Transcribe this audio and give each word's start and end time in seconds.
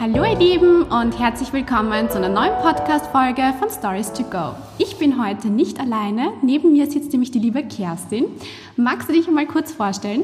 Hallo 0.00 0.24
ihr 0.24 0.38
Lieben 0.38 0.84
und 0.84 1.18
herzlich 1.18 1.52
willkommen 1.52 2.08
zu 2.08 2.16
einer 2.16 2.30
neuen 2.30 2.54
Podcast-Folge 2.62 3.52
von 3.58 3.68
Stories 3.68 4.10
to 4.14 4.22
Go. 4.22 4.54
Ich 4.78 4.96
bin 4.96 5.22
heute 5.22 5.48
nicht 5.48 5.78
alleine. 5.78 6.32
Neben 6.40 6.72
mir 6.72 6.90
sitzt 6.90 7.12
nämlich 7.12 7.32
die 7.32 7.38
liebe 7.38 7.62
Kerstin. 7.62 8.24
Magst 8.78 9.10
du 9.10 9.12
dich 9.12 9.28
einmal 9.28 9.44
kurz 9.44 9.72
vorstellen? 9.72 10.22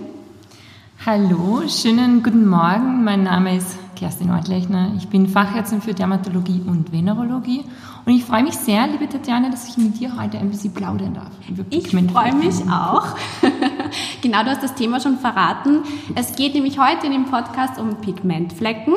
Hallo, 1.05 1.61
schönen 1.69 2.23
guten 2.23 2.49
Morgen. 2.49 3.05
Mein 3.05 3.25
Name 3.25 3.59
ist 3.59 3.77
Kerstin 3.97 4.31
Ortlechner. 4.31 4.93
Ich 4.97 5.09
bin 5.09 5.29
Fachärztin 5.29 5.83
für 5.83 5.93
Dermatologie 5.93 6.63
und 6.67 6.91
Venerologie 6.91 7.63
und 8.07 8.15
ich 8.15 8.25
freue 8.25 8.45
mich 8.45 8.55
sehr, 8.55 8.87
liebe 8.87 9.07
Tatjana, 9.07 9.51
dass 9.51 9.69
ich 9.69 9.77
mit 9.77 10.01
dir 10.01 10.19
heute 10.19 10.39
ein 10.39 10.49
bisschen 10.49 10.73
plaudern 10.73 11.13
darf. 11.13 11.33
Ich 11.69 11.91
freue 11.91 12.35
mich 12.35 12.63
auch. 12.71 13.09
genau, 14.23 14.43
du 14.43 14.51
hast 14.51 14.63
das 14.63 14.75
Thema 14.75 15.01
schon 15.01 15.19
verraten. 15.19 15.83
Es 16.15 16.37
geht 16.37 16.55
nämlich 16.55 16.79
heute 16.79 17.07
in 17.07 17.13
dem 17.13 17.27
Podcast 17.27 17.79
um 17.79 17.97
Pigmentflecken. 17.97 18.95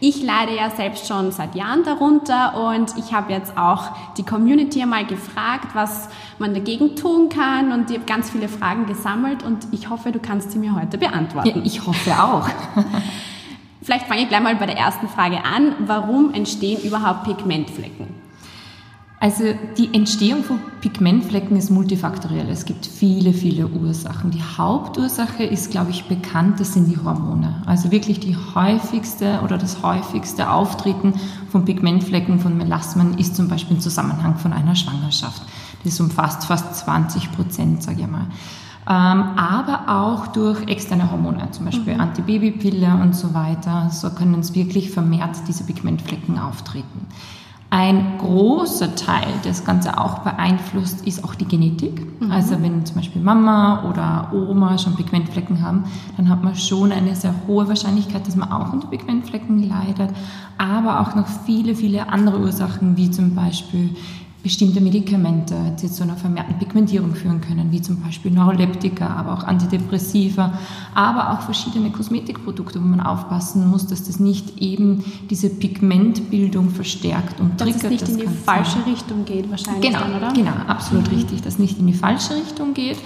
Ich 0.00 0.22
leide 0.22 0.56
ja 0.56 0.70
selbst 0.70 1.06
schon 1.06 1.30
seit 1.30 1.54
Jahren 1.54 1.84
darunter 1.84 2.56
und 2.56 2.96
ich 2.98 3.12
habe 3.12 3.32
jetzt 3.32 3.56
auch 3.56 3.92
die 4.16 4.24
Community 4.24 4.82
einmal 4.82 5.06
gefragt, 5.06 5.68
was 5.74 6.08
man 6.38 6.54
dagegen 6.54 6.96
tun 6.96 7.28
kann 7.28 7.72
und 7.72 7.90
ich 7.90 7.96
habe 7.96 8.06
ganz 8.06 8.30
viele 8.30 8.48
Fragen 8.48 8.86
gesammelt 8.86 9.42
und 9.42 9.68
ich 9.70 9.90
hoffe, 9.90 10.10
du 10.10 10.18
kannst 10.18 10.50
sie 10.50 10.58
mir 10.58 10.74
heute 10.74 10.98
beantworten. 10.98 11.48
Ja, 11.48 11.64
ich 11.64 11.86
hoffe 11.86 12.10
auch. 12.12 12.48
Vielleicht 13.82 14.06
fange 14.06 14.22
ich 14.22 14.28
gleich 14.28 14.42
mal 14.42 14.54
bei 14.56 14.66
der 14.66 14.76
ersten 14.76 15.08
Frage 15.08 15.44
an. 15.44 15.74
Warum 15.86 16.32
entstehen 16.34 16.80
überhaupt 16.82 17.24
Pigmentflecken? 17.24 18.11
Also 19.22 19.44
die 19.78 19.94
Entstehung 19.94 20.42
von 20.42 20.58
Pigmentflecken 20.80 21.56
ist 21.56 21.70
multifaktoriell. 21.70 22.48
Es 22.48 22.64
gibt 22.64 22.86
viele, 22.86 23.32
viele 23.32 23.68
Ursachen. 23.68 24.32
Die 24.32 24.42
Hauptursache 24.42 25.44
ist, 25.44 25.70
glaube 25.70 25.92
ich, 25.92 26.06
bekannt, 26.06 26.58
das 26.58 26.72
sind 26.74 26.88
die 26.88 26.98
Hormone. 26.98 27.62
Also 27.64 27.92
wirklich 27.92 28.18
die 28.18 28.36
häufigste 28.36 29.38
oder 29.44 29.58
das 29.58 29.80
häufigste 29.84 30.50
Auftreten 30.50 31.14
von 31.52 31.64
Pigmentflecken, 31.64 32.40
von 32.40 32.56
Melasmen 32.56 33.16
ist 33.16 33.36
zum 33.36 33.46
Beispiel 33.46 33.76
im 33.76 33.80
Zusammenhang 33.80 34.38
von 34.38 34.52
einer 34.52 34.74
Schwangerschaft. 34.74 35.42
Das 35.84 36.00
umfasst 36.00 36.46
fast 36.46 36.74
20 36.78 37.30
Prozent, 37.30 37.84
sage 37.84 38.00
ich 38.00 38.08
mal. 38.08 38.26
Ähm, 38.88 39.38
aber 39.38 39.84
auch 39.86 40.26
durch 40.26 40.66
externe 40.66 41.12
Hormone, 41.12 41.48
zum 41.52 41.66
Beispiel 41.66 41.94
mhm. 41.94 42.00
Antibabypille 42.00 42.92
und 43.00 43.14
so 43.14 43.32
weiter. 43.34 43.88
So 43.90 44.10
können 44.10 44.34
uns 44.34 44.56
wirklich 44.56 44.90
vermehrt 44.90 45.36
diese 45.46 45.62
Pigmentflecken 45.62 46.40
auftreten. 46.40 47.06
Ein 47.74 48.18
großer 48.18 48.96
Teil, 48.96 49.28
das 49.44 49.64
Ganze 49.64 49.96
auch 49.96 50.18
beeinflusst, 50.18 51.06
ist 51.06 51.24
auch 51.24 51.34
die 51.34 51.46
Genetik. 51.46 52.20
Mhm. 52.20 52.30
Also 52.30 52.60
wenn 52.60 52.84
zum 52.84 52.96
Beispiel 52.96 53.22
Mama 53.22 53.88
oder 53.88 54.30
Oma 54.36 54.76
schon 54.76 54.94
Pigmentflecken 54.94 55.62
haben, 55.62 55.84
dann 56.18 56.28
hat 56.28 56.44
man 56.44 56.54
schon 56.54 56.92
eine 56.92 57.16
sehr 57.16 57.34
hohe 57.46 57.66
Wahrscheinlichkeit, 57.68 58.26
dass 58.26 58.36
man 58.36 58.52
auch 58.52 58.74
unter 58.74 58.88
Pigmentflecken 58.88 59.70
leidet. 59.70 60.10
Aber 60.58 61.00
auch 61.00 61.14
noch 61.14 61.26
viele, 61.46 61.74
viele 61.74 62.10
andere 62.10 62.40
Ursachen, 62.40 62.98
wie 62.98 63.10
zum 63.10 63.34
Beispiel 63.34 63.96
bestimmte 64.42 64.80
Medikamente, 64.80 65.54
die 65.80 65.88
zu 65.88 66.02
einer 66.02 66.16
vermehrten 66.16 66.58
Pigmentierung 66.58 67.14
führen 67.14 67.40
können, 67.40 67.70
wie 67.70 67.80
zum 67.80 68.00
Beispiel 68.00 68.32
Neuroleptika, 68.32 69.06
aber 69.06 69.34
auch 69.34 69.44
Antidepressiva, 69.44 70.58
aber 70.94 71.32
auch 71.32 71.42
verschiedene 71.42 71.90
Kosmetikprodukte, 71.90 72.80
wo 72.80 72.84
man 72.84 73.00
aufpassen 73.00 73.68
muss, 73.70 73.86
dass 73.86 74.04
das 74.04 74.18
nicht 74.18 74.58
eben 74.60 75.04
diese 75.30 75.48
Pigmentbildung 75.48 76.70
verstärkt 76.70 77.40
und 77.40 77.60
dass 77.60 77.68
triggert. 77.68 77.84
Dass 77.84 78.08
es 78.08 78.16
nicht 78.16 78.24
in 78.24 78.30
die 78.30 78.36
falsche 78.36 78.72
sein. 78.72 78.82
Richtung 78.92 79.24
geht 79.24 79.48
wahrscheinlich 79.48 79.92
genau, 79.92 80.00
dann, 80.00 80.16
oder? 80.16 80.32
Genau, 80.32 80.52
absolut 80.66 81.08
mhm. 81.08 81.16
richtig, 81.16 81.42
dass 81.42 81.58
nicht 81.58 81.78
in 81.78 81.86
die 81.86 81.94
falsche 81.94 82.34
Richtung 82.34 82.74
geht. 82.74 82.98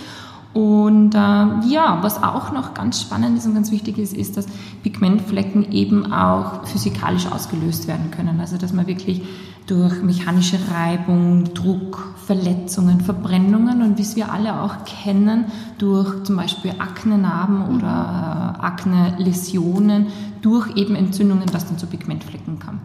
Und 0.54 1.14
äh, 1.14 1.18
ja, 1.18 1.98
was 2.00 2.22
auch 2.22 2.50
noch 2.50 2.72
ganz 2.72 3.02
spannend 3.02 3.36
ist 3.36 3.44
und 3.44 3.52
ganz 3.52 3.70
wichtig 3.70 3.98
ist, 3.98 4.14
ist, 4.14 4.38
dass 4.38 4.46
Pigmentflecken 4.82 5.70
eben 5.70 6.10
auch 6.10 6.64
physikalisch 6.64 7.26
ausgelöst 7.26 7.88
werden 7.88 8.10
können. 8.10 8.40
Also 8.40 8.56
dass 8.56 8.72
man 8.72 8.86
wirklich 8.86 9.20
durch 9.66 10.02
mechanische 10.02 10.58
Reibung, 10.70 11.52
Druck, 11.54 12.14
Verletzungen, 12.24 13.00
Verbrennungen 13.00 13.82
und 13.82 13.98
wie 13.98 14.02
es 14.02 14.16
wir 14.16 14.32
alle 14.32 14.60
auch 14.60 14.84
kennen, 14.84 15.46
durch 15.78 16.24
zum 16.24 16.36
Beispiel 16.36 16.72
Aknenarben 16.78 17.58
mhm. 17.58 17.76
oder 17.76 18.56
äh, 18.58 18.64
Akne-Läsionen, 18.64 20.06
durch 20.42 20.76
eben 20.76 20.94
Entzündungen, 20.94 21.46
was 21.52 21.66
dann 21.66 21.78
zu 21.78 21.86
Pigmentflecken 21.86 22.58
kann, 22.58 22.80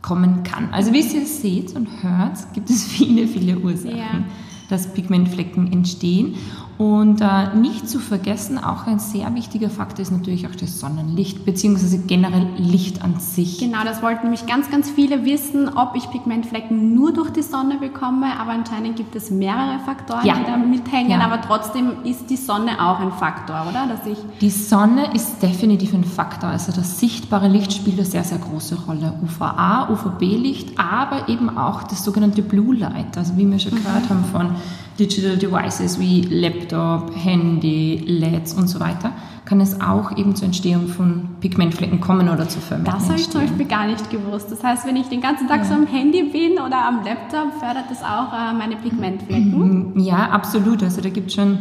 kommen 0.00 0.42
kann. 0.42 0.68
Also 0.72 0.92
wie 0.92 1.00
ihr 1.00 1.26
seht 1.26 1.76
und 1.76 1.88
hört, 2.02 2.52
gibt 2.54 2.70
es 2.70 2.84
viele, 2.88 3.26
viele 3.26 3.58
Ursachen. 3.58 3.96
Ja 3.96 4.24
dass 4.72 4.86
Pigmentflecken 4.94 5.70
entstehen. 5.70 6.34
Und 6.78 7.20
äh, 7.20 7.54
nicht 7.54 7.88
zu 7.88 7.98
vergessen, 7.98 8.58
auch 8.58 8.86
ein 8.86 8.98
sehr 8.98 9.32
wichtiger 9.34 9.70
Faktor 9.70 10.00
ist 10.00 10.10
natürlich 10.10 10.46
auch 10.46 10.54
das 10.54 10.80
Sonnenlicht, 10.80 11.44
beziehungsweise 11.44 11.98
generell 11.98 12.48
Licht 12.56 13.02
an 13.02 13.20
sich. 13.20 13.58
Genau, 13.58 13.84
das 13.84 14.02
wollten 14.02 14.22
nämlich 14.22 14.46
ganz, 14.46 14.70
ganz 14.70 14.90
viele 14.90 15.24
wissen, 15.24 15.68
ob 15.68 15.94
ich 15.96 16.10
Pigmentflecken 16.10 16.94
nur 16.94 17.12
durch 17.12 17.30
die 17.30 17.42
Sonne 17.42 17.78
bekomme, 17.78 18.38
aber 18.40 18.52
anscheinend 18.52 18.96
gibt 18.96 19.14
es 19.14 19.30
mehrere 19.30 19.78
Faktoren, 19.80 20.24
ja. 20.26 20.34
die 20.34 20.44
da 20.44 20.56
mithängen, 20.56 21.20
ja. 21.20 21.20
aber 21.20 21.40
trotzdem 21.40 22.04
ist 22.04 22.30
die 22.30 22.36
Sonne 22.36 22.80
auch 22.80 23.00
ein 23.00 23.12
Faktor, 23.12 23.66
oder? 23.68 23.86
Dass 23.86 24.06
ich 24.06 24.18
die 24.40 24.50
Sonne 24.50 25.14
ist 25.14 25.42
definitiv 25.42 25.94
ein 25.94 26.04
Faktor, 26.04 26.50
also 26.50 26.72
das 26.72 26.98
sichtbare 26.98 27.48
Licht 27.48 27.72
spielt 27.72 27.98
eine 27.98 28.06
sehr, 28.06 28.24
sehr 28.24 28.38
große 28.38 28.86
Rolle. 28.86 29.14
UVA, 29.22 29.88
UVB-Licht, 29.90 30.78
aber 30.78 31.28
eben 31.28 31.56
auch 31.56 31.82
das 31.84 32.02
sogenannte 32.02 32.42
Blue 32.42 32.74
Light, 32.74 33.16
also 33.16 33.36
wie 33.36 33.48
wir 33.48 33.58
schon 33.58 33.74
mhm. 33.74 33.84
gehört 33.84 34.08
haben 34.08 34.24
von 34.24 34.56
Digital 34.98 35.36
Devices 35.36 35.98
wie 35.98 36.22
Laptop, 36.22 37.12
Handy, 37.16 38.02
LEDs 38.06 38.54
und 38.54 38.68
so 38.68 38.80
weiter, 38.80 39.12
kann 39.44 39.60
es 39.60 39.80
auch 39.80 40.16
eben 40.16 40.36
zur 40.36 40.46
Entstehung 40.46 40.88
von 40.88 41.30
Pigmentflecken 41.40 42.00
kommen 42.00 42.28
oder 42.28 42.48
zu 42.48 42.60
vermehrten 42.60 42.98
Das 43.00 43.08
habe 43.08 43.18
ich 43.18 43.28
zum 43.28 43.40
Beispiel 43.40 43.66
gar 43.66 43.86
nicht 43.86 44.10
gewusst. 44.10 44.50
Das 44.50 44.62
heißt, 44.62 44.86
wenn 44.86 44.96
ich 44.96 45.08
den 45.08 45.20
ganzen 45.20 45.48
Tag 45.48 45.58
ja. 45.58 45.64
so 45.64 45.74
am 45.74 45.86
Handy 45.86 46.22
bin 46.24 46.52
oder 46.52 46.86
am 46.86 47.04
Laptop, 47.04 47.52
fördert 47.58 47.86
das 47.90 48.02
auch 48.02 48.32
äh, 48.32 48.52
meine 48.56 48.76
Pigmentflecken? 48.76 49.92
Mhm. 49.94 50.00
Ja, 50.00 50.30
absolut. 50.30 50.82
Also 50.82 51.00
da 51.00 51.08
gibt 51.08 51.28
es 51.28 51.34
schon 51.34 51.58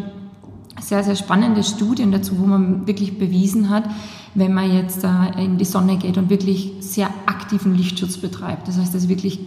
sehr, 0.80 1.04
sehr 1.04 1.16
spannende 1.16 1.64
Studien 1.64 2.12
dazu, 2.12 2.40
wo 2.40 2.46
man 2.46 2.88
wirklich 2.88 3.18
bewiesen 3.18 3.70
hat, 3.70 3.84
wenn 4.36 4.54
man 4.54 4.74
jetzt 4.74 5.04
äh, 5.04 5.44
in 5.44 5.58
die 5.58 5.66
Sonne 5.66 5.98
geht 5.98 6.18
und 6.18 6.30
wirklich 6.30 6.74
sehr 6.80 7.10
aktiven 7.26 7.76
Lichtschutz 7.76 8.18
betreibt. 8.18 8.68
Das 8.68 8.78
heißt, 8.78 8.94
dass 8.94 9.10
wirklich 9.10 9.40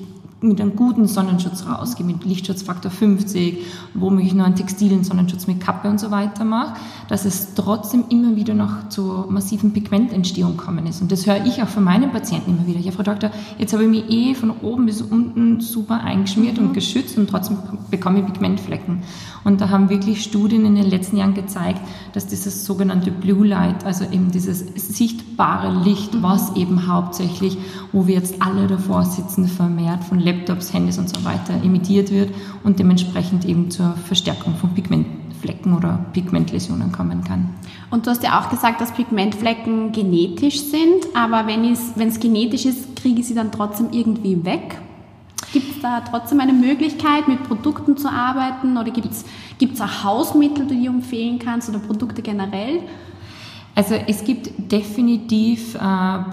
mit 0.48 0.60
einem 0.60 0.76
guten 0.76 1.06
Sonnenschutz 1.06 1.66
rausgehe, 1.66 2.06
mit 2.06 2.24
Lichtschutzfaktor 2.24 2.90
50, 2.90 3.58
womöglich 3.94 4.34
nur 4.34 4.46
einen 4.46 4.54
textilen 4.54 5.04
Sonnenschutz 5.04 5.46
mit 5.46 5.60
Kappe 5.60 5.88
und 5.88 5.98
so 5.98 6.10
weiter 6.10 6.44
mache, 6.44 6.74
dass 7.08 7.24
es 7.24 7.54
trotzdem 7.54 8.04
immer 8.08 8.36
wieder 8.36 8.54
noch 8.54 8.88
zu 8.88 9.26
massiven 9.28 9.72
Pigmententstehung 9.72 10.56
kommen 10.56 10.86
ist. 10.86 11.02
Und 11.02 11.10
das 11.12 11.26
höre 11.26 11.44
ich 11.44 11.62
auch 11.62 11.68
von 11.68 11.84
meinen 11.84 12.10
Patienten 12.10 12.50
immer 12.50 12.66
wieder. 12.66 12.80
Ja, 12.80 12.92
Frau 12.92 13.02
Doktor, 13.02 13.30
jetzt 13.58 13.72
habe 13.72 13.84
ich 13.84 13.90
mich 13.90 14.10
eh 14.10 14.34
von 14.34 14.50
oben 14.62 14.86
bis 14.86 15.02
unten 15.02 15.60
super 15.60 16.00
eingeschmiert 16.02 16.60
mhm. 16.60 16.68
und 16.68 16.74
geschützt 16.74 17.16
und 17.18 17.28
trotzdem 17.28 17.58
bekomme 17.90 18.20
ich 18.20 18.26
Pigmentflecken. 18.26 19.02
Und 19.44 19.60
da 19.60 19.68
haben 19.68 19.90
wirklich 19.90 20.22
Studien 20.22 20.64
in 20.64 20.74
den 20.74 20.88
letzten 20.88 21.18
Jahren 21.18 21.34
gezeigt, 21.34 21.80
dass 22.12 22.26
dieses 22.26 22.64
sogenannte 22.64 23.10
Blue 23.10 23.46
Light, 23.46 23.84
also 23.84 24.04
eben 24.04 24.30
dieses 24.30 24.60
sichtbare 24.76 25.82
Licht, 25.84 26.14
mhm. 26.14 26.22
was 26.22 26.56
eben 26.56 26.86
hauptsächlich, 26.86 27.58
wo 27.92 28.06
wir 28.06 28.14
jetzt 28.14 28.40
alle 28.40 28.66
davor 28.66 29.04
sitzen, 29.04 29.46
vermehrt 29.46 30.02
von 30.04 30.18
Laptops, 30.18 30.33
Handys 30.72 30.98
und 30.98 31.08
so 31.08 31.24
weiter 31.24 31.54
emittiert 31.62 32.10
wird 32.10 32.30
und 32.62 32.78
dementsprechend 32.78 33.44
eben 33.44 33.70
zur 33.70 33.94
Verstärkung 33.94 34.54
von 34.56 34.74
Pigmentflecken 34.74 35.76
oder 35.76 36.04
Pigmentläsionen 36.12 36.92
kommen 36.92 37.24
kann. 37.24 37.50
Und 37.90 38.06
du 38.06 38.10
hast 38.10 38.22
ja 38.22 38.40
auch 38.40 38.50
gesagt, 38.50 38.80
dass 38.80 38.92
Pigmentflecken 38.92 39.92
genetisch 39.92 40.60
sind, 40.60 41.06
aber 41.14 41.46
wenn 41.46 41.64
es 41.72 42.20
genetisch 42.20 42.64
ist, 42.66 42.96
kriege 42.96 43.20
ich 43.20 43.26
sie 43.26 43.34
dann 43.34 43.52
trotzdem 43.52 43.88
irgendwie 43.92 44.44
weg? 44.44 44.78
Gibt 45.52 45.76
es 45.76 45.82
da 45.82 46.00
trotzdem 46.00 46.40
eine 46.40 46.52
Möglichkeit, 46.52 47.28
mit 47.28 47.44
Produkten 47.44 47.96
zu 47.96 48.10
arbeiten 48.10 48.76
oder 48.76 48.90
gibt 48.90 49.12
es 49.12 49.80
auch 49.80 50.04
Hausmittel, 50.04 50.66
die 50.66 50.82
du 50.82 50.88
empfehlen 50.88 51.38
kannst 51.38 51.68
oder 51.68 51.78
Produkte 51.78 52.22
generell? 52.22 52.80
Also 53.76 53.94
es 53.94 54.24
gibt 54.24 54.70
definitiv 54.70 55.74
äh, 55.74 55.78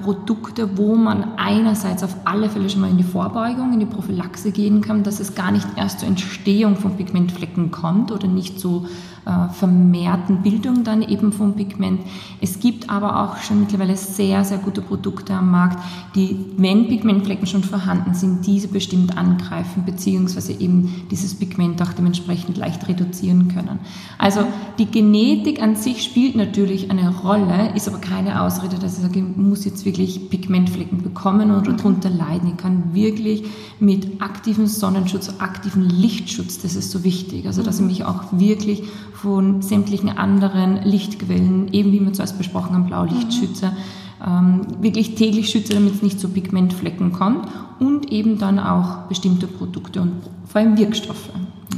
Produkte, 0.04 0.78
wo 0.78 0.96
man 0.96 1.38
einerseits 1.38 2.04
auf 2.04 2.16
alle 2.24 2.50
Fälle 2.50 2.70
schon 2.70 2.82
mal 2.82 2.90
in 2.92 2.98
die 2.98 3.04
Vorbeugung, 3.04 3.74
in 3.74 3.80
die 3.80 3.88
Prophylaxe 3.88 4.52
gehen 4.52 4.82
kann, 4.82 5.04
dass 5.04 5.20
es 5.20 5.34
gar 5.34 5.52
nicht 5.52 5.68
erst 5.76 6.02
zur 6.02 6.08
Entstehung 6.08 6.76
von 6.76 6.98
Pigmentflecken 6.98 7.72
kommt 7.72 8.12
oder 8.12 8.28
nicht 8.28 8.60
so 8.60 8.86
äh, 9.26 9.54
vermehrten 9.54 10.44
Bildung 10.44 10.84
dann 10.84 11.02
eben 11.02 11.32
vom 11.32 11.56
Pigment. 11.56 12.02
Es 12.42 12.60
gibt 12.60 12.90
aber 12.90 13.24
auch 13.24 13.38
schon 13.38 13.62
mittlerweile 13.62 13.96
sehr, 13.96 14.44
sehr 14.44 14.58
gute 14.58 14.82
Produkte 14.82 15.34
am 15.34 15.52
Markt, 15.52 15.80
die, 16.16 16.46
wenn 16.58 16.88
Pigmentflecken 16.88 17.48
schon 17.48 17.64
vorhanden 17.64 18.14
sind, 18.14 18.46
diese 18.46 18.68
bestimmt 18.68 19.18
angreifen, 19.18 19.84
beziehungsweise 19.86 20.54
eben 20.54 21.08
dieses 21.10 21.36
Pigment 21.36 21.82
auch 21.82 21.94
dementsprechend 21.94 22.58
leicht 22.58 22.88
reduzieren 22.88 23.48
können. 23.48 23.80
Also 24.18 24.42
die 24.78 24.88
Genetik 24.88 25.62
an 25.62 25.76
sich 25.76 26.04
spielt 26.04 26.36
natürlich 26.36 26.90
eine 26.92 27.10
Rolle, 27.10 27.31
ist 27.76 27.88
aber 27.88 28.00
keine 28.00 28.42
Ausrede, 28.42 28.78
dass 28.78 28.98
ich 28.98 29.04
sage, 29.04 29.20
ich 29.20 29.38
muss 29.38 29.66
jetzt 29.66 29.86
wirklich 29.86 30.30
Pigmentflecken 30.30 31.02
bekommen 31.02 31.52
oder 31.52 31.74
darunter 31.74 32.10
leiden. 32.10 32.50
Ich 32.50 32.58
kann 32.58 32.94
wirklich 32.94 33.44
mit 33.80 34.22
aktivem 34.22 34.68
Sonnenschutz, 34.68 35.34
aktivem 35.40 35.84
Lichtschutz, 35.84 36.60
das 36.60 36.76
ist 36.76 36.92
so 36.92 37.04
wichtig, 37.04 37.48
also 37.48 37.64
dass 37.64 37.80
ich 37.80 37.86
mich 37.86 38.06
auch 38.06 38.24
wirklich 38.32 38.84
von 39.14 39.62
sämtlichen 39.62 40.10
anderen 40.10 40.84
Lichtquellen, 40.84 41.72
eben 41.74 41.92
wie 41.92 42.00
wir 42.00 42.14
zuerst 42.14 42.38
besprochen 42.38 42.74
haben, 42.74 42.88
Blaulichtschützer, 42.88 43.72
mhm. 43.72 44.26
ähm, 44.26 44.62
wirklich 44.82 45.16
täglich 45.16 45.50
schütze, 45.50 45.74
damit 45.74 45.96
es 45.96 46.02
nicht 46.02 46.20
zu 46.20 46.30
Pigmentflecken 46.30 47.12
kommt 47.12 47.48
und 47.80 48.12
eben 48.12 48.38
dann 48.40 48.60
auch 48.60 49.08
bestimmte 49.08 49.48
Produkte 49.48 50.02
und 50.02 50.14
vor 50.46 50.62
allem 50.62 50.78
Wirkstoffe. 50.78 51.30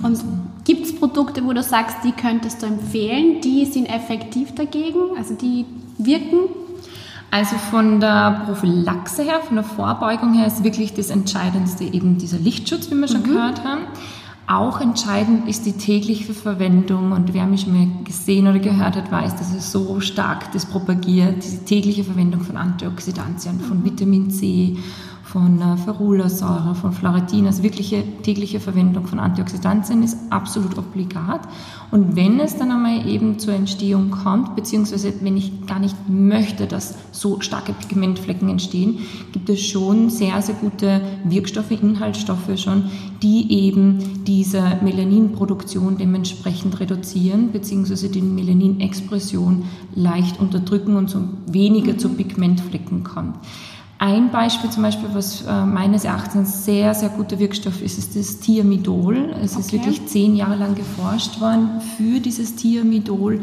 Und 0.04 0.20
gibt 0.66 0.86
es 0.86 0.96
Produkte, 0.96 1.44
wo 1.46 1.54
du 1.54 1.64
sagst, 1.64 1.98
die 2.04 2.12
könntest 2.12 2.62
du 2.62 2.68
empfehlen, 2.68 3.42
die 3.42 3.66
sind 3.66 3.86
effektiv 3.86 4.54
dagegen, 4.54 5.18
also 5.18 5.34
die 5.34 5.66
wirken? 5.98 6.50
Also 7.32 7.56
von 7.56 8.00
der 8.00 8.44
Prophylaxe 8.46 9.24
her, 9.24 9.40
von 9.40 9.56
der 9.56 9.64
Vorbeugung 9.64 10.34
her 10.34 10.46
ist 10.46 10.64
wirklich 10.64 10.94
das 10.94 11.10
Entscheidendste 11.10 11.84
eben 11.84 12.20
dieser 12.20 12.38
Lichtschutz, 12.38 12.92
wie 12.92 12.96
wir 12.96 13.08
schon 13.08 13.22
mhm. 13.22 13.26
gehört 13.26 13.64
haben. 13.64 13.88
Auch 14.46 14.82
entscheidend 14.82 15.48
ist 15.48 15.66
die 15.66 15.72
tägliche 15.72 16.34
Verwendung 16.34 17.14
und 17.14 17.34
wer 17.34 17.46
mich 17.46 17.66
mal 17.66 17.88
gesehen 18.04 18.46
oder 18.48 18.60
gehört 18.60 18.98
hat, 18.98 19.10
weiß, 19.10 19.38
dass 19.38 19.54
es 19.54 19.72
so 19.72 20.02
stark 20.02 20.52
das 20.52 20.66
propagiert, 20.66 21.44
diese 21.44 21.64
tägliche 21.64 22.04
Verwendung 22.04 22.42
von 22.42 22.58
Antioxidantien, 22.58 23.62
von 23.62 23.86
Vitamin 23.86 24.30
C 24.30 24.78
von 25.34 25.60
äh, 25.60 25.78
Ferulasäure, 25.78 26.76
von 26.76 26.94
Fluoridin, 26.94 27.48
also 27.48 27.64
wirkliche 27.64 28.04
tägliche 28.22 28.60
Verwendung 28.60 29.08
von 29.08 29.18
Antioxidantien 29.18 30.04
ist 30.04 30.16
absolut 30.30 30.78
obligat. 30.78 31.42
Und 31.90 32.16
wenn 32.16 32.40
es 32.40 32.56
dann 32.56 32.72
einmal 32.72 33.08
eben 33.08 33.40
zur 33.40 33.56
Entstehung 33.56 34.12
kommt, 34.12 34.56
beziehungsweise 34.56 35.12
wenn 35.22 35.36
ich 35.36 35.66
gar 35.66 35.80
nicht 35.80 35.96
möchte, 36.08 36.68
dass 36.68 36.96
so 37.12 37.42
starke 37.42 37.74
Pigmentflecken 37.74 38.48
entstehen, 38.48 39.00
gibt 39.32 39.50
es 39.50 39.66
schon 39.66 40.12
sehr, 40.12 40.40
sehr 40.44 40.56
gute 40.56 41.02
Wirkstoffe, 41.24 41.72
Inhaltsstoffe 41.72 42.56
schon, 42.58 42.92
die 43.24 43.52
eben 43.52 44.24
diese 44.26 44.62
Melaninproduktion 44.84 45.98
dementsprechend 45.98 46.80
reduzieren, 46.80 47.52
beziehungsweise 47.52 48.10
die 48.10 48.22
Melaninexpression 48.22 49.64
leicht 49.96 50.40
unterdrücken 50.40 50.96
und 50.96 51.10
so 51.10 51.22
weniger 51.48 51.98
zu 51.98 52.10
Pigmentflecken 52.10 53.04
kommt. 53.04 53.38
Ein 54.04 54.32
Beispiel 54.32 54.70
zum 54.70 54.84
Beispiel, 54.84 55.08
was 55.14 55.44
äh, 55.44 55.64
meines 55.64 56.04
Erachtens 56.04 56.66
sehr, 56.66 56.94
sehr 56.94 57.08
guter 57.08 57.40
Wirkstoff 57.40 57.82
ist, 57.82 57.98
ist 57.98 58.18
das 58.18 58.38
Thiamidol. 58.42 59.34
Es 59.42 59.54
okay. 59.54 59.62
ist 59.62 59.72
wirklich 59.72 60.06
zehn 60.08 60.36
Jahre 60.36 60.58
lang 60.58 60.76
geforscht 60.76 61.40
worden 61.40 61.80
für 61.96 62.20
dieses 62.20 62.58
Thiamidol 62.58 63.40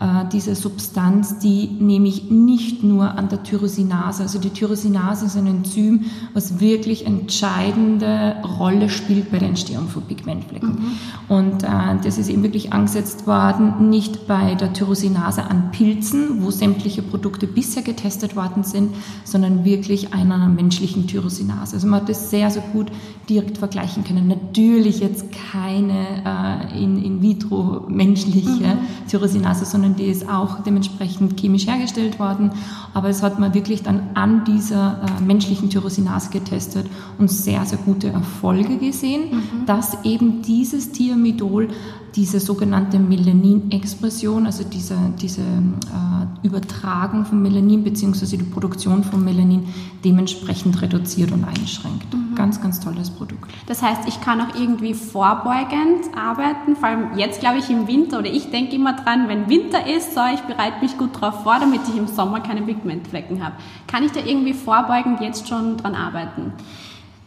äh, 0.00 0.24
diese 0.32 0.54
Substanz, 0.54 1.38
die 1.38 1.66
nehme 1.78 2.08
ich 2.08 2.30
nicht 2.30 2.82
nur 2.82 3.18
an 3.18 3.28
der 3.28 3.42
Tyrosinase. 3.42 4.22
Also 4.22 4.38
die 4.38 4.48
Tyrosinase 4.48 5.26
ist 5.26 5.36
ein 5.36 5.46
Enzym, 5.46 6.06
was 6.32 6.58
wirklich 6.58 7.06
entscheidende 7.06 8.36
Rolle 8.58 8.88
spielt 8.88 9.30
bei 9.30 9.38
der 9.38 9.48
Entstehung 9.48 9.88
von 9.88 10.02
Pigmentflecken. 10.02 10.70
Mhm. 10.70 10.92
Und 11.28 11.64
äh, 11.64 11.68
das 12.02 12.16
ist 12.16 12.30
eben 12.30 12.42
wirklich 12.42 12.72
angesetzt 12.72 13.26
worden, 13.26 13.90
nicht 13.90 14.26
bei 14.26 14.54
der 14.54 14.72
Tyrosinase 14.72 15.44
an 15.44 15.70
Pilzen, 15.70 16.42
wo 16.42 16.50
sämtliche 16.50 17.02
Produkte 17.02 17.46
bisher 17.46 17.82
getestet 17.82 18.36
worden 18.36 18.64
sind, 18.64 18.94
sondern 19.24 19.66
wirklich 19.66 20.14
einer 20.14 20.48
menschlichen 20.48 21.08
Tyrosinase. 21.08 21.76
Also 21.76 21.86
man 21.86 22.00
hat 22.00 22.08
das 22.08 22.30
sehr, 22.30 22.50
sehr 22.50 22.62
gut 22.72 22.90
direkt 23.28 23.58
vergleichen 23.58 24.02
können. 24.04 24.28
Natürlich 24.28 25.00
jetzt 25.00 25.26
keine 25.52 26.70
äh, 26.72 26.82
in, 26.82 27.02
in 27.04 27.20
vitro 27.20 27.84
menschliche 27.88 28.48
mhm. 28.48 29.08
Tyrosinase, 29.08 29.66
sondern 29.66 29.89
sondern 29.90 29.96
die 29.96 30.10
ist 30.10 30.28
auch 30.28 30.62
dementsprechend 30.62 31.38
chemisch 31.38 31.66
hergestellt 31.66 32.18
worden. 32.18 32.52
Aber 32.94 33.08
es 33.08 33.22
hat 33.22 33.38
man 33.38 33.54
wirklich 33.54 33.82
dann 33.82 34.10
an 34.14 34.44
dieser 34.44 35.02
äh, 35.02 35.22
menschlichen 35.22 35.70
Tyrosinase 35.70 36.30
getestet 36.30 36.86
und 37.18 37.30
sehr, 37.30 37.64
sehr 37.64 37.78
gute 37.78 38.08
Erfolge 38.08 38.78
gesehen, 38.78 39.30
mhm. 39.30 39.66
dass 39.66 40.04
eben 40.04 40.42
dieses 40.42 40.92
Thiamidol 40.92 41.68
diese 42.16 42.40
sogenannte 42.40 42.98
Melaninexpression, 42.98 44.46
also 44.46 44.64
diese, 44.64 44.96
diese 45.20 45.42
äh, 45.42 46.46
Übertragung 46.46 47.24
von 47.24 47.40
Melanin 47.40 47.84
bzw. 47.84 48.36
die 48.36 48.44
Produktion 48.44 49.04
von 49.04 49.24
Melanin 49.24 49.68
dementsprechend 50.04 50.82
reduziert 50.82 51.30
und 51.30 51.44
einschränkt. 51.44 52.12
Mhm. 52.12 52.29
Ganz, 52.40 52.60
ganz 52.60 52.80
tolles 52.80 53.10
Produkt. 53.10 53.50
Das 53.66 53.82
heißt, 53.82 54.08
ich 54.08 54.20
kann 54.20 54.40
auch 54.40 54.54
irgendwie 54.54 54.94
vorbeugend 54.94 56.16
arbeiten, 56.16 56.74
vor 56.74 56.88
allem 56.88 57.18
jetzt 57.18 57.40
glaube 57.40 57.58
ich 57.58 57.68
im 57.68 57.86
Winter 57.86 58.18
oder 58.18 58.30
ich 58.30 58.50
denke 58.50 58.74
immer 58.74 58.94
dran, 58.94 59.28
wenn 59.28 59.48
Winter 59.48 59.86
ist, 59.86 60.14
so 60.14 60.20
ich 60.32 60.40
bereite 60.40 60.80
mich 60.80 60.96
gut 60.96 61.14
darauf 61.16 61.42
vor, 61.42 61.58
damit 61.60 61.82
ich 61.88 61.96
im 61.96 62.06
Sommer 62.06 62.40
keine 62.40 62.62
Pigmentflecken 62.62 63.44
habe. 63.44 63.56
Kann 63.86 64.04
ich 64.04 64.12
da 64.12 64.20
irgendwie 64.20 64.54
vorbeugend 64.54 65.20
jetzt 65.20 65.48
schon 65.48 65.76
dran 65.76 65.94
arbeiten? 65.94 66.52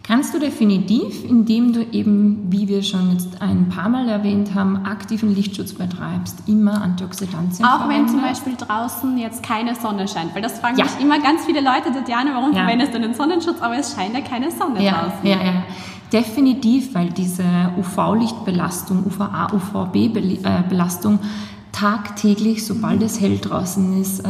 Kannst 0.05 0.33
du 0.33 0.39
definitiv, 0.39 1.23
indem 1.23 1.71
du 1.71 1.81
eben, 1.93 2.51
wie 2.51 2.67
wir 2.67 2.83
schon 2.83 3.13
jetzt 3.13 3.41
ein 3.41 3.69
paar 3.69 3.87
Mal 3.87 4.09
erwähnt 4.09 4.53
haben, 4.53 4.85
aktiven 4.85 5.33
Lichtschutz 5.33 5.71
betreibst, 5.71 6.43
immer 6.45 6.81
Antioxidantien 6.81 7.65
Auch 7.65 7.87
wenn 7.87 8.09
zum 8.09 8.21
Beispiel 8.21 8.55
draußen 8.57 9.17
jetzt 9.17 9.41
keine 9.43 9.75
Sonne 9.75 10.09
scheint, 10.09 10.35
weil 10.35 10.41
das 10.41 10.59
fragen 10.59 10.77
ja. 10.77 10.83
mich 10.83 10.99
immer 10.99 11.21
ganz 11.21 11.45
viele 11.45 11.61
Leute, 11.61 11.93
Tatjana, 11.93 12.33
warum 12.33 12.51
ja. 12.51 12.59
verwendest 12.65 12.93
du 12.93 12.97
einen 12.97 13.13
Sonnenschutz, 13.13 13.61
aber 13.61 13.77
es 13.77 13.95
scheint 13.95 14.13
ja 14.13 14.19
keine 14.19 14.51
Sonne 14.51 14.83
ja, 14.83 14.91
draußen. 14.91 15.25
Ja, 15.25 15.41
ja. 15.41 15.63
Definitiv, 16.11 16.93
weil 16.93 17.09
diese 17.09 17.45
UV-Lichtbelastung, 17.77 19.05
UVA, 19.05 19.53
UVB-Belastung 19.53 21.19
tagtäglich, 21.71 22.65
sobald 22.65 23.01
es 23.03 23.21
hell 23.21 23.39
draußen 23.39 24.01
ist, 24.01 24.19
äh, 24.19 24.27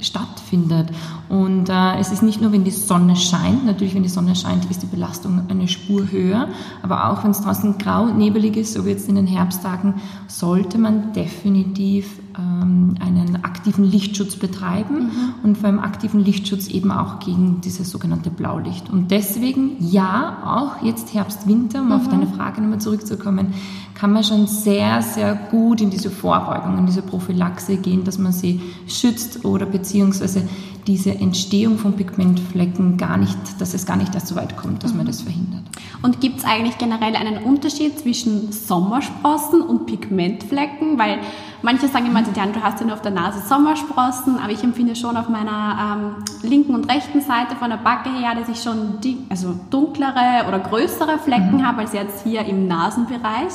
stattfindet. 0.00 0.90
Und 1.28 1.68
äh, 1.68 1.98
es 1.98 2.12
ist 2.12 2.22
nicht 2.22 2.40
nur, 2.40 2.52
wenn 2.52 2.64
die 2.64 2.70
Sonne 2.70 3.16
scheint, 3.16 3.66
natürlich, 3.66 3.94
wenn 3.94 4.02
die 4.02 4.08
Sonne 4.08 4.34
scheint, 4.34 4.70
ist 4.70 4.82
die 4.82 4.86
Belastung 4.86 5.42
eine 5.48 5.68
Spur 5.68 6.10
höher, 6.10 6.48
aber 6.82 7.10
auch 7.10 7.24
wenn 7.24 7.32
es 7.32 7.42
draußen 7.42 7.78
grau, 7.78 8.06
nebelig 8.06 8.56
ist, 8.56 8.72
so 8.72 8.84
wie 8.84 8.90
jetzt 8.90 9.08
in 9.08 9.16
den 9.16 9.26
Herbsttagen, 9.26 9.94
sollte 10.26 10.78
man 10.78 11.12
definitiv 11.12 12.18
ähm, 12.38 12.94
einen 13.00 13.44
aktiven 13.44 13.84
Lichtschutz 13.84 14.36
betreiben 14.36 14.94
mhm. 14.94 15.34
und 15.42 15.58
vor 15.58 15.66
allem 15.66 15.80
aktiven 15.80 16.24
Lichtschutz 16.24 16.68
eben 16.68 16.90
auch 16.90 17.18
gegen 17.18 17.60
dieses 17.60 17.90
sogenannte 17.90 18.30
Blaulicht. 18.30 18.88
Und 18.90 19.10
deswegen, 19.10 19.76
ja, 19.80 20.38
auch 20.44 20.82
jetzt 20.84 21.12
Herbst, 21.14 21.48
Winter, 21.48 21.80
um 21.80 21.86
mhm. 21.86 21.92
auf 21.92 22.08
deine 22.08 22.26
Frage 22.26 22.60
nochmal 22.60 22.80
zurückzukommen, 22.80 23.54
kann 23.98 24.12
man 24.12 24.22
schon 24.22 24.46
sehr, 24.46 25.02
sehr 25.02 25.34
gut 25.34 25.80
in 25.80 25.90
diese 25.90 26.10
Vorbeugung, 26.10 26.78
in 26.78 26.86
diese 26.86 27.02
Prophylaxe 27.02 27.78
gehen, 27.78 28.04
dass 28.04 28.16
man 28.16 28.32
sie 28.32 28.60
schützt 28.86 29.44
oder 29.44 29.66
beziehungsweise 29.66 30.48
diese 30.86 31.10
Entstehung 31.10 31.78
von 31.78 31.94
Pigmentflecken 31.96 32.96
gar 32.96 33.16
nicht, 33.16 33.36
dass 33.58 33.74
es 33.74 33.86
gar 33.86 33.96
nicht 33.96 34.14
erst 34.14 34.28
so 34.28 34.36
weit 34.36 34.56
kommt, 34.56 34.84
dass 34.84 34.94
man 34.94 35.04
das 35.04 35.22
verhindert. 35.22 35.64
Und 36.00 36.20
gibt 36.20 36.38
es 36.38 36.44
eigentlich 36.44 36.78
generell 36.78 37.16
einen 37.16 37.42
Unterschied 37.42 37.98
zwischen 37.98 38.52
Sommersprossen 38.52 39.62
und 39.62 39.86
Pigmentflecken? 39.86 40.96
Weil 40.96 41.18
manche 41.62 41.88
sagen 41.88 42.06
immer, 42.06 42.22
Diane, 42.22 42.52
du 42.52 42.62
hast 42.62 42.78
ja 42.78 42.86
nur 42.86 42.94
auf 42.94 43.02
der 43.02 43.10
Nase 43.10 43.40
Sommersprossen, 43.46 44.38
aber 44.38 44.52
ich 44.52 44.62
empfinde 44.62 44.94
schon 44.94 45.16
auf 45.16 45.28
meiner 45.28 46.14
ähm, 46.22 46.48
linken 46.48 46.74
und 46.74 46.88
rechten 46.90 47.20
Seite 47.20 47.56
von 47.56 47.68
der 47.68 47.78
Backe 47.78 48.10
her, 48.10 48.36
dass 48.38 48.48
ich 48.48 48.62
schon 48.62 49.00
die, 49.02 49.18
also 49.28 49.58
dunklere 49.70 50.46
oder 50.46 50.60
größere 50.60 51.18
Flecken 51.18 51.56
mhm. 51.56 51.66
habe 51.66 51.80
als 51.80 51.92
jetzt 51.92 52.22
hier 52.22 52.44
im 52.44 52.68
Nasenbereich. 52.68 53.52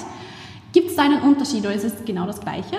Gibt 0.74 0.90
es 0.90 0.96
da 0.96 1.04
einen 1.04 1.22
Unterschied 1.22 1.62
oder 1.62 1.74
ist 1.74 1.86
es 1.86 1.94
genau 2.04 2.26
das 2.26 2.42
Gleiche? 2.42 2.78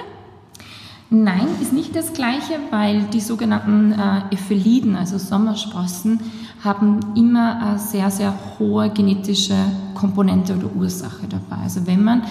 Nein, 1.10 1.46
ist 1.62 1.72
nicht 1.72 1.94
das 1.94 2.12
gleiche, 2.12 2.58
weil 2.70 3.02
die 3.04 3.20
sogenannten 3.20 3.92
äh, 3.92 4.34
Epheliden, 4.34 4.96
also 4.96 5.16
Sommersprossen, 5.16 6.18
haben 6.64 6.98
immer 7.14 7.60
eine 7.62 7.78
sehr, 7.78 8.10
sehr 8.10 8.34
hohe 8.58 8.90
genetische 8.90 9.54
Komponente 9.94 10.56
oder 10.56 10.74
Ursache 10.74 11.28
dabei. 11.28 11.62
Also 11.62 11.86
wenn 11.86 12.02
man 12.02 12.22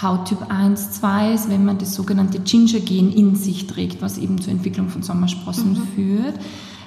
Hauttyp 0.00 0.38
1, 0.50 0.92
2 0.92 1.34
ist, 1.34 1.50
wenn 1.50 1.64
man 1.64 1.78
das 1.78 1.94
sogenannte 1.94 2.40
Ginger-Gen 2.40 3.12
in 3.12 3.36
sich 3.36 3.68
trägt, 3.68 4.02
was 4.02 4.18
eben 4.18 4.40
zur 4.40 4.52
Entwicklung 4.52 4.88
von 4.88 5.02
Sommersprossen 5.02 5.74
mhm. 5.74 5.88
führt, 5.94 6.34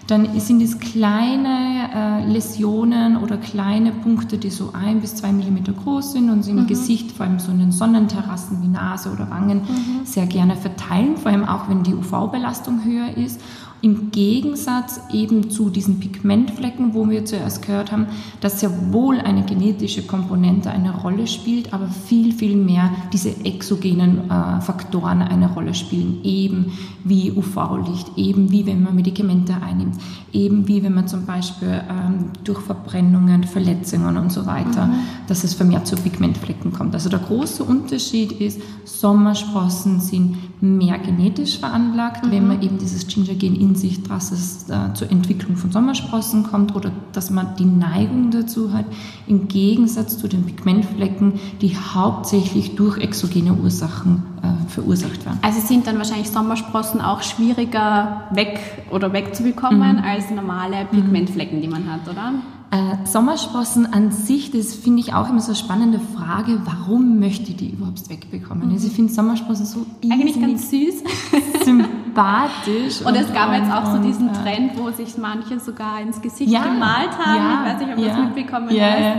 dann 0.07 0.39
sind 0.39 0.61
es 0.61 0.79
kleine 0.79 1.89
äh, 1.93 2.31
Läsionen 2.31 3.17
oder 3.17 3.37
kleine 3.37 3.91
Punkte, 3.91 4.37
die 4.37 4.51
so 4.51 4.71
ein 4.73 5.01
bis 5.01 5.15
zwei 5.15 5.31
Millimeter 5.31 5.73
groß 5.73 6.13
sind 6.13 6.29
und 6.29 6.47
im 6.47 6.57
mhm. 6.57 6.67
Gesicht, 6.67 7.11
vor 7.11 7.25
allem 7.25 7.39
so 7.39 7.51
in 7.51 7.59
den 7.59 7.71
Sonnenterrassen 7.71 8.61
wie 8.61 8.67
Nase 8.67 9.11
oder 9.11 9.29
Wangen, 9.31 9.61
mhm. 9.61 10.05
sehr 10.05 10.27
gerne 10.27 10.55
verteilen, 10.55 11.17
vor 11.17 11.31
allem 11.31 11.45
auch 11.45 11.69
wenn 11.69 11.81
die 11.81 11.95
UV-Belastung 11.95 12.83
höher 12.83 13.17
ist. 13.17 13.41
Im 13.85 14.09
Gegensatz 14.09 14.99
eben 15.13 15.51
zu 15.51 15.69
diesen 15.69 15.99
Pigmentflecken, 15.99 16.95
wo 16.95 17.07
wir 17.07 17.23
zuerst 17.23 17.61
gehört 17.61 17.91
haben, 17.91 18.07
dass 18.41 18.59
sehr 18.59 18.71
wohl 18.91 19.19
eine 19.19 19.45
genetische 19.45 20.01
Komponente 20.01 20.71
eine 20.71 21.01
Rolle 21.01 21.27
spielt, 21.27 21.71
aber 21.71 21.87
viel, 21.87 22.31
viel 22.31 22.55
mehr 22.55 22.89
diese 23.13 23.45
exogenen 23.45 24.27
äh, 24.27 24.59
Faktoren 24.61 25.21
eine 25.21 25.53
Rolle 25.53 25.75
spielen, 25.75 26.23
eben 26.23 26.71
wie 27.03 27.31
UV-Licht, 27.31 28.17
eben 28.17 28.49
wie 28.49 28.65
wenn 28.65 28.81
man 28.81 28.95
Medikamente 28.95 29.53
einnimmt, 29.61 29.97
eben 30.33 30.67
wie 30.67 30.81
wenn 30.81 30.95
man 30.95 31.07
zum 31.07 31.27
Beispiel 31.27 31.83
ähm, 31.87 32.31
durch 32.43 32.61
Verbrennungen, 32.61 33.43
Verletzungen 33.43 34.17
und 34.17 34.31
so 34.31 34.47
weiter, 34.47 34.87
mhm. 34.87 34.95
dass 35.27 35.43
es 35.43 35.53
vermehrt 35.53 35.85
zu 35.85 35.95
Pigmentflecken 35.95 36.73
kommt. 36.73 36.95
Also 36.95 37.09
der 37.09 37.19
große 37.19 37.63
Unterschied 37.63 38.31
ist, 38.31 38.59
Sommersprossen 38.83 39.99
sind 39.99 40.37
mehr 40.61 40.97
genetisch 40.97 41.59
veranlagt, 41.59 42.25
mhm. 42.25 42.31
wenn 42.31 42.47
man 42.47 42.61
eben 42.61 42.77
dieses 42.77 43.07
Ginger-Gen 43.07 43.55
in 43.55 43.75
sich, 43.75 44.03
dass 44.03 44.31
es 44.31 44.69
äh, 44.69 44.93
zur 44.93 45.11
Entwicklung 45.11 45.57
von 45.57 45.71
Sommersprossen 45.71 46.43
kommt 46.43 46.75
oder 46.75 46.91
dass 47.11 47.29
man 47.29 47.55
die 47.57 47.65
Neigung 47.65 48.31
dazu 48.31 48.73
hat, 48.73 48.85
im 49.27 49.47
Gegensatz 49.47 50.17
zu 50.17 50.27
den 50.27 50.43
Pigmentflecken, 50.43 51.33
die 51.61 51.75
hauptsächlich 51.75 52.75
durch 52.75 52.97
exogene 52.97 53.53
Ursachen 53.53 54.23
äh, 54.41 54.69
verursacht 54.69 55.25
werden. 55.25 55.39
Also 55.41 55.59
sind 55.59 55.87
dann 55.87 55.97
wahrscheinlich 55.97 56.29
Sommersprossen 56.29 57.01
auch 57.01 57.21
schwieriger 57.21 58.23
weg 58.31 58.59
oder 58.91 59.13
wegzubekommen 59.13 59.97
mhm. 59.97 60.03
als 60.03 60.31
normale 60.31 60.85
Pigmentflecken, 60.91 61.61
die 61.61 61.67
man 61.67 61.91
hat, 61.91 62.07
oder? 62.09 62.33
Äh, 62.75 63.05
Sommersprossen 63.05 63.93
an 63.93 64.11
sich, 64.11 64.51
das 64.51 64.73
finde 64.75 64.99
ich 64.99 65.13
auch 65.13 65.29
immer 65.29 65.39
so 65.39 65.47
eine 65.47 65.55
spannende 65.55 65.99
Frage, 65.99 66.59
warum 66.65 67.19
möchte 67.19 67.51
ich 67.51 67.55
die 67.55 67.69
überhaupt 67.69 68.09
wegbekommen? 68.09 68.67
Mhm. 68.67 68.73
Also 68.73 68.87
ich 68.87 68.93
finde 68.93 69.13
Sommersprossen 69.13 69.65
so 69.65 69.85
Eigentlich 70.03 70.41
ganz 70.41 70.69
süß. 70.71 71.03
sympathisch. 71.63 72.99
und, 72.99 73.07
und 73.07 73.15
es 73.15 73.33
gab 73.33 73.49
und, 73.49 73.55
jetzt 73.55 73.71
auch 73.71 73.95
so 73.95 74.01
diesen 74.01 74.33
Trend, 74.33 74.77
wo 74.77 74.91
sich 74.91 75.17
manche 75.17 75.59
sogar 75.61 76.01
ins 76.01 76.21
Gesicht 76.21 76.51
ja, 76.51 76.63
gemalt 76.63 77.17
haben. 77.17 77.37
Ja, 77.37 77.63
ich 77.65 77.73
weiß 77.73 77.79
nicht, 77.79 77.97
ob 77.97 78.03
ja, 78.03 78.07
das 78.07 78.25
mitbekommen 78.25 78.69
ja, 78.71 78.85
hast. 78.85 78.99
Ja. 78.99 79.15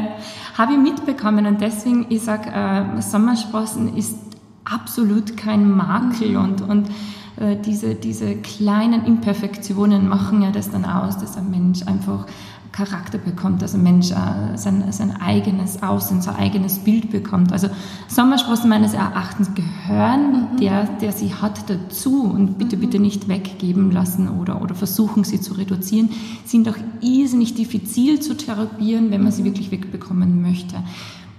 Habe 0.58 0.72
ich 0.74 0.78
mitbekommen 0.78 1.46
und 1.46 1.60
deswegen, 1.62 2.06
ich 2.10 2.22
sage, 2.22 2.50
äh, 2.50 3.00
Sommersprossen 3.00 3.96
ist 3.96 4.18
absolut 4.64 5.36
kein 5.38 5.70
Makel 5.74 6.32
mhm. 6.32 6.36
und, 6.36 6.60
und 6.62 6.88
äh, 7.36 7.56
diese, 7.56 7.94
diese 7.94 8.36
kleinen 8.36 9.06
Imperfektionen 9.06 10.08
machen 10.08 10.42
ja 10.42 10.50
das 10.50 10.70
dann 10.70 10.84
aus, 10.84 11.16
dass 11.18 11.36
ein 11.36 11.50
Mensch 11.50 11.86
einfach 11.86 12.26
Charakter 12.72 13.18
bekommt, 13.18 13.62
dass 13.62 13.74
ein 13.74 13.82
Mensch 13.82 14.10
äh, 14.10 14.56
sein, 14.56 14.84
sein 14.90 15.16
eigenes 15.20 15.82
Aussehen, 15.82 16.20
sein 16.20 16.36
eigenes 16.36 16.78
Bild 16.78 17.10
bekommt. 17.10 17.52
Also 17.52 17.68
Sommersprossen 18.08 18.68
meines 18.68 18.94
Erachtens 18.94 19.50
gehören, 19.54 20.52
mhm. 20.52 20.56
der, 20.58 20.84
der 20.84 21.12
sie 21.12 21.34
hat, 21.34 21.68
dazu 21.70 22.22
und 22.22 22.58
bitte, 22.58 22.76
mhm. 22.76 22.80
bitte 22.80 22.98
nicht 22.98 23.28
weggeben 23.28 23.90
lassen 23.90 24.28
oder, 24.28 24.62
oder 24.62 24.74
versuchen, 24.74 25.24
sie 25.24 25.40
zu 25.40 25.54
reduzieren, 25.54 26.10
sind 26.44 26.68
auch 26.68 26.76
irrsinnig 27.00 27.54
diffizil 27.54 28.20
zu 28.20 28.36
therapieren, 28.36 29.10
wenn 29.10 29.22
man 29.22 29.32
sie 29.32 29.44
wirklich 29.44 29.70
wegbekommen 29.70 30.42
möchte. 30.42 30.76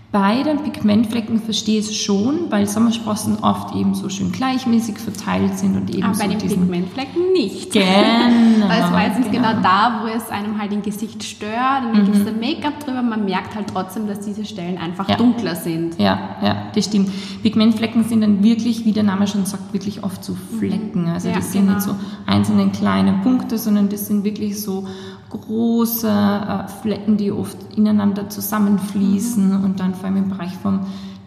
Bei 0.10 0.42
den 0.42 0.64
Pigmentflecken 0.64 1.42
verstehe 1.42 1.80
ich 1.80 1.88
es 1.88 1.96
schon, 1.96 2.50
weil 2.50 2.66
Sommersprossen 2.66 3.40
oft 3.40 3.76
eben 3.76 3.94
so 3.94 4.08
schön 4.08 4.32
gleichmäßig 4.32 5.00
verteilt 5.00 5.60
sind 5.60 5.76
und 5.76 5.94
eben 5.94 6.04
Aber 6.04 6.14
so 6.14 6.22
bei 6.22 6.30
den 6.30 6.38
Pigmentflecken 6.38 7.34
nicht. 7.34 7.74
Genau. 7.74 7.84
Weil 8.70 8.84
es 8.84 8.92
meistens 8.92 9.30
genau. 9.30 9.50
genau 9.50 9.62
da, 9.62 10.02
wo 10.04 10.08
es 10.08 10.30
einem 10.30 10.60
halt 10.60 10.72
im 10.72 10.82
Gesicht 10.82 11.24
stört 11.26 11.84
und 11.84 11.94
dann 11.94 12.02
mhm. 12.04 12.06
gibt 12.06 12.16
es 12.16 12.28
ein 12.28 12.40
Make-up 12.40 12.80
drüber, 12.80 13.02
man 13.02 13.26
merkt 13.26 13.54
halt 13.54 13.68
trotzdem, 13.68 14.08
dass 14.08 14.22
diese 14.22 14.46
Stellen 14.46 14.78
einfach 14.78 15.10
ja. 15.10 15.18
dunkler 15.18 15.56
sind. 15.56 16.00
Ja, 16.00 16.38
ja, 16.42 16.72
das 16.74 16.86
stimmt. 16.86 17.10
Pigmentflecken 17.44 18.06
sind 18.06 18.22
dann 18.22 18.42
wirklich, 18.42 18.86
wie 18.86 18.94
der 18.94 19.04
Name 19.04 19.28
schon 19.28 19.46
sagt, 19.46 19.74
wirklich 19.74 20.06
oft 20.06 20.24
so 20.24 20.38
Flecken. 20.58 21.10
Also 21.10 21.28
ja, 21.28 21.36
das 21.36 21.52
sind 21.52 21.64
genau. 21.64 21.76
nicht 21.76 21.84
so 21.84 21.96
einzelne 22.26 22.70
kleine 22.70 23.20
Punkte, 23.24 23.58
sondern 23.58 23.90
das 23.90 24.08
sind 24.08 24.24
wirklich 24.24 24.62
so 24.62 24.88
große 25.30 26.10
äh, 26.10 26.68
Flecken, 26.82 27.18
die 27.18 27.32
oft 27.32 27.58
ineinander 27.76 28.30
zusammenfließen 28.30 29.64
und 29.64 29.80
dann 29.80 29.94
vor 29.94 30.06
allem 30.06 30.18
im 30.18 30.30
Bereich 30.30 30.54
von 30.54 30.82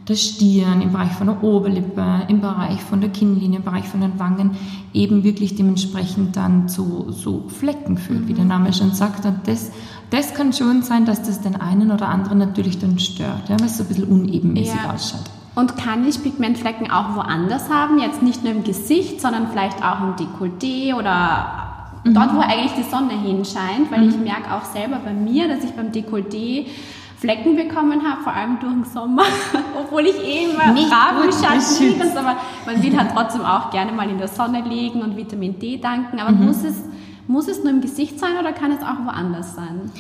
der 0.08 0.16
Stirn, 0.16 0.80
im 0.80 0.92
Bereich 0.92 1.12
von 1.12 1.28
der 1.28 1.42
Oberlippe, 1.42 2.22
im 2.28 2.40
Bereich 2.40 2.82
von 2.82 3.00
der 3.00 3.10
Kinnlinie, 3.10 3.58
im 3.58 3.64
Bereich 3.64 3.86
von 3.86 4.00
den 4.00 4.18
Wangen 4.18 4.56
eben 4.92 5.22
wirklich 5.22 5.54
dementsprechend 5.54 6.36
dann 6.36 6.68
zu 6.68 7.06
so 7.10 7.44
Flecken 7.48 7.96
führt, 7.96 8.22
mhm. 8.22 8.28
wie 8.28 8.34
der 8.34 8.44
mhm. 8.44 8.50
Name 8.50 8.72
schon 8.72 8.92
sagt. 8.92 9.24
Und 9.24 9.46
das, 9.46 9.70
das 10.10 10.34
kann 10.34 10.52
schon 10.52 10.82
sein, 10.82 11.04
dass 11.04 11.22
das 11.22 11.40
den 11.40 11.56
einen 11.56 11.92
oder 11.92 12.08
anderen 12.08 12.38
natürlich 12.38 12.78
dann 12.78 12.98
stört, 12.98 13.48
ja, 13.48 13.58
weil 13.60 13.66
es 13.66 13.76
so 13.76 13.84
ein 13.84 13.88
bisschen 13.88 14.04
unebenmäßig 14.04 14.80
ja. 14.82 14.92
ausschaut. 14.92 15.30
Und 15.54 15.76
kann 15.76 16.06
ich 16.08 16.22
Pigmentflecken 16.22 16.90
auch 16.90 17.16
woanders 17.16 17.70
haben? 17.70 17.98
Jetzt 17.98 18.22
nicht 18.22 18.42
nur 18.42 18.52
im 18.52 18.64
Gesicht, 18.64 19.20
sondern 19.20 19.48
vielleicht 19.48 19.84
auch 19.84 20.00
im 20.00 20.16
Dekolleté 20.16 20.94
oder 20.94 21.69
Mhm. 22.04 22.14
Dort, 22.14 22.34
wo 22.34 22.40
eigentlich 22.40 22.72
die 22.72 22.90
Sonne 22.90 23.12
hinscheint, 23.12 23.90
weil 23.90 24.02
mhm. 24.02 24.08
ich 24.10 24.16
merke 24.18 24.54
auch 24.54 24.64
selber 24.64 25.00
bei 25.04 25.12
mir, 25.12 25.48
dass 25.48 25.64
ich 25.64 25.72
beim 25.72 25.92
Dekolleté 25.92 26.66
Flecken 27.18 27.54
bekommen 27.54 28.02
habe, 28.02 28.22
vor 28.22 28.32
allem 28.32 28.58
durch 28.60 28.72
den 28.72 28.84
Sommer, 28.84 29.24
obwohl 29.78 30.06
ich 30.06 30.16
eh 30.24 30.44
immer 30.44 30.72
brav 30.72 31.22
im 31.22 31.30
Schatten 31.30 31.84
liege, 31.84 32.18
aber 32.18 32.36
man 32.64 32.82
will 32.82 32.96
halt 32.96 33.10
trotzdem 33.14 33.42
auch 33.42 33.70
gerne 33.70 33.92
mal 33.92 34.08
in 34.08 34.16
der 34.16 34.28
Sonne 34.28 34.62
liegen 34.62 35.02
und 35.02 35.18
Vitamin 35.18 35.58
D 35.58 35.76
danken. 35.76 36.18
Aber 36.18 36.32
mhm. 36.32 36.46
muss, 36.46 36.64
es, 36.64 36.82
muss 37.26 37.46
es 37.46 37.62
nur 37.62 37.72
im 37.72 37.82
Gesicht 37.82 38.18
sein 38.18 38.38
oder 38.40 38.52
kann 38.52 38.72
es 38.72 38.82
auch 38.82 39.04
woanders 39.04 39.54
sein? 39.54 39.90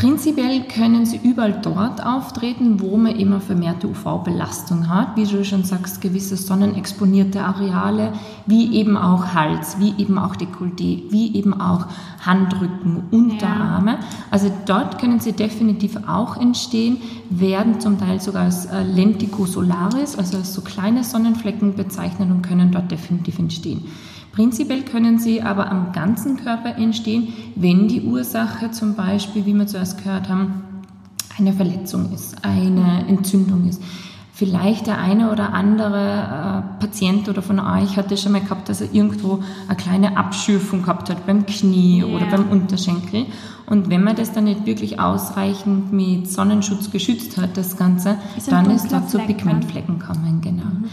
Prinzipiell 0.00 0.62
können 0.62 1.04
sie 1.04 1.20
überall 1.22 1.60
dort 1.60 2.02
auftreten, 2.02 2.80
wo 2.80 2.96
man 2.96 3.16
immer 3.16 3.38
vermehrte 3.38 3.86
UV-Belastung 3.86 4.88
hat, 4.88 5.14
wie 5.14 5.26
du 5.26 5.44
schon 5.44 5.64
sagst, 5.64 6.00
gewisse 6.00 6.38
sonnenexponierte 6.38 7.42
Areale, 7.42 8.14
wie 8.46 8.76
eben 8.76 8.96
auch 8.96 9.34
Hals, 9.34 9.78
wie 9.78 9.92
eben 9.98 10.16
auch 10.16 10.36
Dekolleté, 10.36 11.02
wie 11.10 11.36
eben 11.36 11.52
auch 11.60 11.84
Handrücken, 12.24 13.02
Unterarme. 13.10 13.90
Ja. 13.90 13.98
Also 14.30 14.50
dort 14.64 14.98
können 14.98 15.20
sie 15.20 15.32
definitiv 15.32 15.98
auch 16.08 16.38
entstehen, 16.38 16.96
werden 17.28 17.78
zum 17.78 17.98
Teil 17.98 18.22
sogar 18.22 18.44
als 18.44 18.64
äh, 18.64 18.82
Lentigo 18.82 19.44
solaris, 19.44 20.16
also 20.16 20.38
als 20.38 20.54
so 20.54 20.62
kleine 20.62 21.04
Sonnenflecken 21.04 21.74
bezeichnet 21.74 22.30
und 22.30 22.40
können 22.40 22.72
dort 22.72 22.90
definitiv 22.90 23.38
entstehen. 23.38 23.82
Prinzipiell 24.32 24.82
können 24.82 25.18
sie 25.18 25.42
aber 25.42 25.70
am 25.70 25.92
ganzen 25.92 26.36
Körper 26.36 26.76
entstehen, 26.76 27.32
wenn 27.56 27.88
die 27.88 28.02
Ursache 28.02 28.70
zum 28.70 28.94
Beispiel, 28.94 29.44
wie 29.46 29.54
wir 29.54 29.66
zuerst 29.66 30.02
gehört 30.02 30.28
haben, 30.28 30.64
eine 31.38 31.52
Verletzung 31.52 32.12
ist, 32.12 32.44
eine 32.44 33.06
Entzündung 33.08 33.68
ist. 33.68 33.82
Vielleicht 34.32 34.86
der 34.86 34.96
eine 34.96 35.30
oder 35.30 35.52
andere 35.52 36.64
äh, 36.78 36.80
Patient 36.80 37.28
oder 37.28 37.42
von 37.42 37.58
euch 37.58 37.98
hat 37.98 38.10
das 38.10 38.22
schon 38.22 38.32
mal 38.32 38.40
gehabt, 38.40 38.70
dass 38.70 38.80
er 38.80 38.90
irgendwo 38.94 39.40
eine 39.68 39.76
kleine 39.76 40.16
Abschürfung 40.16 40.80
gehabt 40.80 41.10
hat 41.10 41.26
beim 41.26 41.44
Knie 41.44 42.02
yeah. 42.02 42.16
oder 42.16 42.24
beim 42.24 42.48
Unterschenkel. 42.48 43.26
Und 43.66 43.90
wenn 43.90 44.02
man 44.02 44.16
das 44.16 44.32
dann 44.32 44.44
nicht 44.44 44.64
wirklich 44.64 44.98
ausreichend 44.98 45.92
mit 45.92 46.30
Sonnenschutz 46.30 46.90
geschützt 46.90 47.36
hat, 47.36 47.58
das 47.58 47.76
Ganze, 47.76 48.16
ist 48.36 48.50
dann 48.50 48.70
ist 48.70 48.90
da 48.90 49.06
zu 49.06 49.18
Pigmentflecken 49.18 49.98
kommen, 49.98 50.40
genau. 50.40 50.64
Mhm. 50.64 50.84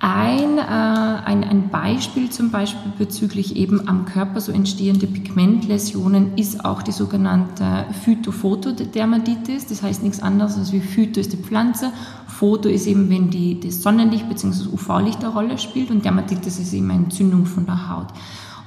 Ein, 0.00 0.58
äh, 0.58 0.60
ein, 0.60 1.44
ein 1.44 1.70
Beispiel 1.70 2.28
zum 2.28 2.50
Beispiel 2.50 2.92
bezüglich 2.98 3.56
eben 3.56 3.88
am 3.88 4.04
Körper 4.04 4.40
so 4.40 4.52
entstehende 4.52 5.06
Pigmentläsionen 5.06 6.36
ist 6.36 6.64
auch 6.64 6.82
die 6.82 6.92
sogenannte 6.92 7.86
Phytophotodermatitis. 8.04 9.66
Das 9.66 9.82
heißt 9.82 10.02
nichts 10.02 10.20
anderes 10.20 10.58
als 10.58 10.72
wie 10.72 10.80
Phyto 10.80 11.20
ist 11.20 11.32
die 11.32 11.38
Pflanze, 11.38 11.90
Photo 12.26 12.68
ist 12.68 12.86
eben, 12.86 13.08
wenn 13.08 13.30
die, 13.30 13.58
das 13.60 13.82
Sonnenlicht 13.82 14.28
bzw. 14.28 14.68
UV-Licht 14.72 15.24
eine 15.24 15.32
Rolle 15.32 15.56
spielt 15.56 15.90
und 15.90 16.04
Dermatitis 16.04 16.58
ist 16.58 16.72
eben 16.72 16.90
eine 16.90 17.04
Entzündung 17.04 17.46
von 17.46 17.64
der 17.64 17.88
Haut. 17.88 18.08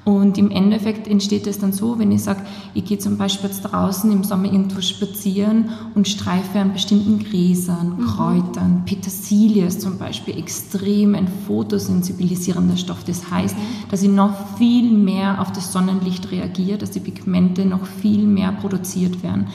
Und 0.07 0.37
im 0.37 0.51
Endeffekt 0.51 1.05
entsteht 1.05 1.47
es 1.47 1.59
dann 1.59 1.73
so, 1.73 1.99
wenn 1.99 2.13
ich 2.13 2.23
sage, 2.23 2.39
ich 2.73 2.85
gehe 2.85 2.97
zum 2.97 3.17
Beispiel 3.17 3.49
jetzt 3.49 3.63
draußen 3.63 4.09
im 4.09 4.23
Sommer 4.23 4.45
irgendwo 4.45 4.79
spazieren 4.79 5.71
und 5.95 6.07
streife 6.07 6.59
an 6.59 6.71
bestimmten 6.71 7.19
Gräsern, 7.19 7.97
mhm. 7.97 8.05
Kräutern, 8.05 8.83
Petersilie 8.85 9.65
ist 9.65 9.81
zum 9.81 9.97
Beispiel 9.97 10.39
extrem 10.39 11.13
ein 11.13 11.27
fotosensibilisierender 11.45 12.77
Stoff. 12.77 13.03
Das 13.03 13.29
heißt, 13.29 13.57
mhm. 13.57 13.61
dass 13.91 14.01
ich 14.01 14.07
noch 14.07 14.57
viel 14.57 14.93
mehr 14.93 15.41
auf 15.41 15.51
das 15.51 15.73
Sonnenlicht 15.73 16.31
reagiere, 16.31 16.77
dass 16.77 16.91
die 16.91 17.01
Pigmente 17.01 17.65
noch 17.65 17.85
viel 17.85 18.25
mehr 18.25 18.53
produziert 18.53 19.23
werden 19.23 19.47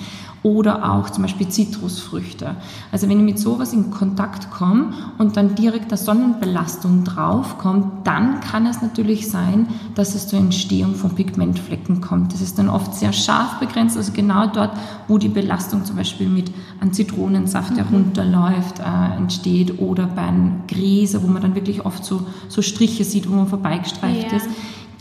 oder 0.43 0.93
auch 0.93 1.11
zum 1.11 1.23
Beispiel 1.23 1.49
Zitrusfrüchte. 1.49 2.57
Also 2.91 3.09
wenn 3.09 3.19
ich 3.19 3.25
mit 3.25 3.39
sowas 3.39 3.73
in 3.73 3.91
Kontakt 3.91 4.51
komme 4.51 4.93
und 5.19 5.37
dann 5.37 5.55
direkt 5.55 5.91
der 5.91 5.99
Sonnenbelastung 5.99 7.05
draufkommt, 7.05 8.07
dann 8.07 8.41
kann 8.41 8.67
es 8.67 8.83
natürlich 8.83 9.31
sein, 9.31 9.69
dass 9.95 10.15
es 10.15 10.27
zur 10.27 10.41
Entstehung 10.41 10.97
von 10.97 11.15
Pigmentflecken 11.15 12.01
kommt. 12.01 12.33
Das 12.33 12.41
ist 12.41 12.59
dann 12.59 12.69
oft 12.69 12.95
sehr 12.95 13.13
scharf 13.13 13.61
begrenzt, 13.61 13.97
also 13.97 14.13
genau 14.13 14.47
dort, 14.49 14.73
wo 15.07 15.19
die 15.19 15.29
Belastung 15.29 15.85
zum 15.85 15.97
Beispiel 15.97 16.29
mit 16.29 16.51
einem 16.81 16.93
Zitronensaft, 16.93 17.77
der 17.77 17.85
mhm. 17.85 17.95
runterläuft, 17.95 18.81
äh, 18.81 19.17
entsteht 19.17 19.79
oder 19.81 20.07
beim 20.07 20.63
Gräser, 20.67 21.23
wo 21.23 21.29
man 21.29 21.43
dann 21.43 21.55
wirklich 21.55 21.87
oft 21.87 22.05
so, 22.05 22.27
so 22.49 22.63
Striche 22.63 23.05
sieht, 23.05 23.31
wo 23.31 23.35
man 23.35 23.47
vorbeigestreift 23.47 24.33
ja. 24.33 24.39
ist 24.39 24.49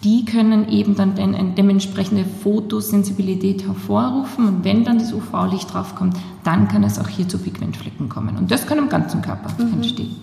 die 0.03 0.25
können 0.25 0.67
eben 0.69 0.95
dann 0.95 1.17
eine 1.17 1.51
dementsprechende 1.55 2.25
Fotosensibilität 2.25 3.65
hervorrufen 3.65 4.47
und 4.47 4.63
wenn 4.63 4.83
dann 4.83 4.97
das 4.97 5.13
UV-Licht 5.13 5.73
draufkommt, 5.73 6.17
dann 6.43 6.67
kann 6.67 6.83
es 6.83 6.99
auch 6.99 7.07
hier 7.07 7.27
zu 7.27 7.37
Pigmentflecken 7.37 8.09
kommen 8.09 8.37
und 8.37 8.49
das 8.49 8.65
kann 8.65 8.79
am 8.79 8.89
ganzen 8.89 9.21
Körper 9.21 9.51
mhm. 9.63 9.73
entstehen. 9.73 10.15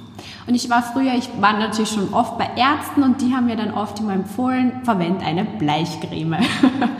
Und 0.48 0.54
ich 0.54 0.70
war 0.70 0.82
früher, 0.82 1.14
ich 1.14 1.28
war 1.40 1.58
natürlich 1.58 1.90
schon 1.90 2.12
oft 2.12 2.38
bei 2.38 2.48
Ärzten 2.56 3.02
und 3.02 3.20
die 3.20 3.34
haben 3.34 3.46
mir 3.46 3.56
dann 3.56 3.72
oft 3.72 4.00
immer 4.00 4.14
empfohlen, 4.14 4.80
verwende 4.82 5.24
eine 5.24 5.44
Bleichcreme. 5.44 6.38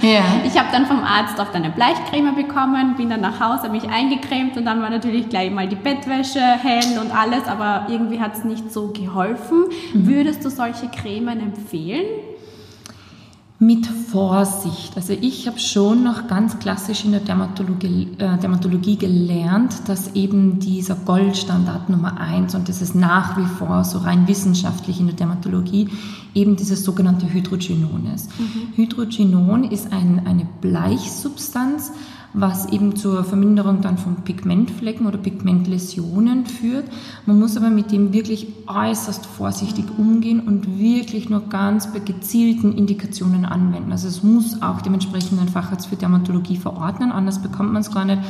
Ja. 0.02 0.20
Ich 0.46 0.58
habe 0.58 0.68
dann 0.70 0.86
vom 0.86 1.02
Arzt 1.02 1.38
oft 1.40 1.54
eine 1.54 1.70
Bleichcreme 1.70 2.34
bekommen, 2.34 2.94
bin 2.96 3.10
dann 3.10 3.20
nach 3.20 3.40
Hause, 3.40 3.70
mich 3.70 3.88
eingecremt 3.88 4.56
und 4.56 4.64
dann 4.64 4.80
war 4.80 4.90
natürlich 4.90 5.28
gleich 5.28 5.50
mal 5.50 5.66
die 5.66 5.76
Bettwäsche 5.76 6.40
hell 6.40 6.98
und 7.00 7.10
alles, 7.14 7.46
aber 7.46 7.86
irgendwie 7.90 8.20
hat 8.20 8.36
es 8.36 8.44
nicht 8.44 8.70
so 8.70 8.88
geholfen. 8.88 9.64
Mhm. 9.92 10.06
Würdest 10.06 10.44
du 10.44 10.50
solche 10.50 10.88
Cremen 10.88 11.40
empfehlen? 11.40 12.04
Mit 13.60 13.86
Vorsicht. 13.86 14.92
Also 14.94 15.14
ich 15.20 15.48
habe 15.48 15.58
schon 15.58 16.04
noch 16.04 16.28
ganz 16.28 16.60
klassisch 16.60 17.04
in 17.04 17.10
der 17.10 17.20
Dermatologie, 17.20 18.08
äh, 18.18 18.38
Dermatologie 18.38 18.96
gelernt, 18.96 19.88
dass 19.88 20.14
eben 20.14 20.60
dieser 20.60 20.94
Goldstandard 20.94 21.88
Nummer 21.88 22.20
eins 22.20 22.54
und 22.54 22.68
das 22.68 22.80
ist 22.80 22.94
nach 22.94 23.36
wie 23.36 23.46
vor 23.46 23.82
so 23.82 23.98
rein 23.98 24.28
wissenschaftlich 24.28 25.00
in 25.00 25.06
der 25.06 25.16
Dermatologie 25.16 25.88
eben 26.34 26.54
dieses 26.54 26.84
sogenannte 26.84 27.32
Hydrogenon 27.32 28.06
ist. 28.14 28.30
Mhm. 28.38 28.76
Hydrogenon 28.76 29.64
ist 29.64 29.92
ein, 29.92 30.24
eine 30.24 30.46
Bleichsubstanz, 30.60 31.90
was 32.34 32.66
eben 32.72 32.94
zur 32.96 33.24
Verminderung 33.24 33.80
dann 33.80 33.98
von 33.98 34.16
Pigmentflecken 34.16 35.06
oder 35.06 35.18
Pigmentläsionen 35.18 36.46
führt. 36.46 36.84
Man 37.26 37.38
muss 37.38 37.56
aber 37.56 37.70
mit 37.70 37.90
dem 37.90 38.12
wirklich 38.12 38.48
äußerst 38.66 39.24
vorsichtig 39.26 39.84
umgehen 39.96 40.40
und 40.40 40.78
wirklich 40.78 41.30
nur 41.30 41.48
ganz 41.48 41.92
bei 41.92 42.00
gezielten 42.00 42.76
Indikationen 42.76 43.44
anwenden. 43.44 43.92
Also 43.92 44.08
es 44.08 44.22
muss 44.22 44.60
auch 44.62 44.82
dementsprechend 44.82 45.40
ein 45.40 45.48
Facharzt 45.48 45.86
für 45.86 45.96
Dermatologie 45.96 46.56
verordnen, 46.56 47.12
anders 47.12 47.40
bekommt 47.40 47.72
man 47.72 47.82
es 47.82 47.90
gar 47.90 48.04
nicht. 48.04 48.22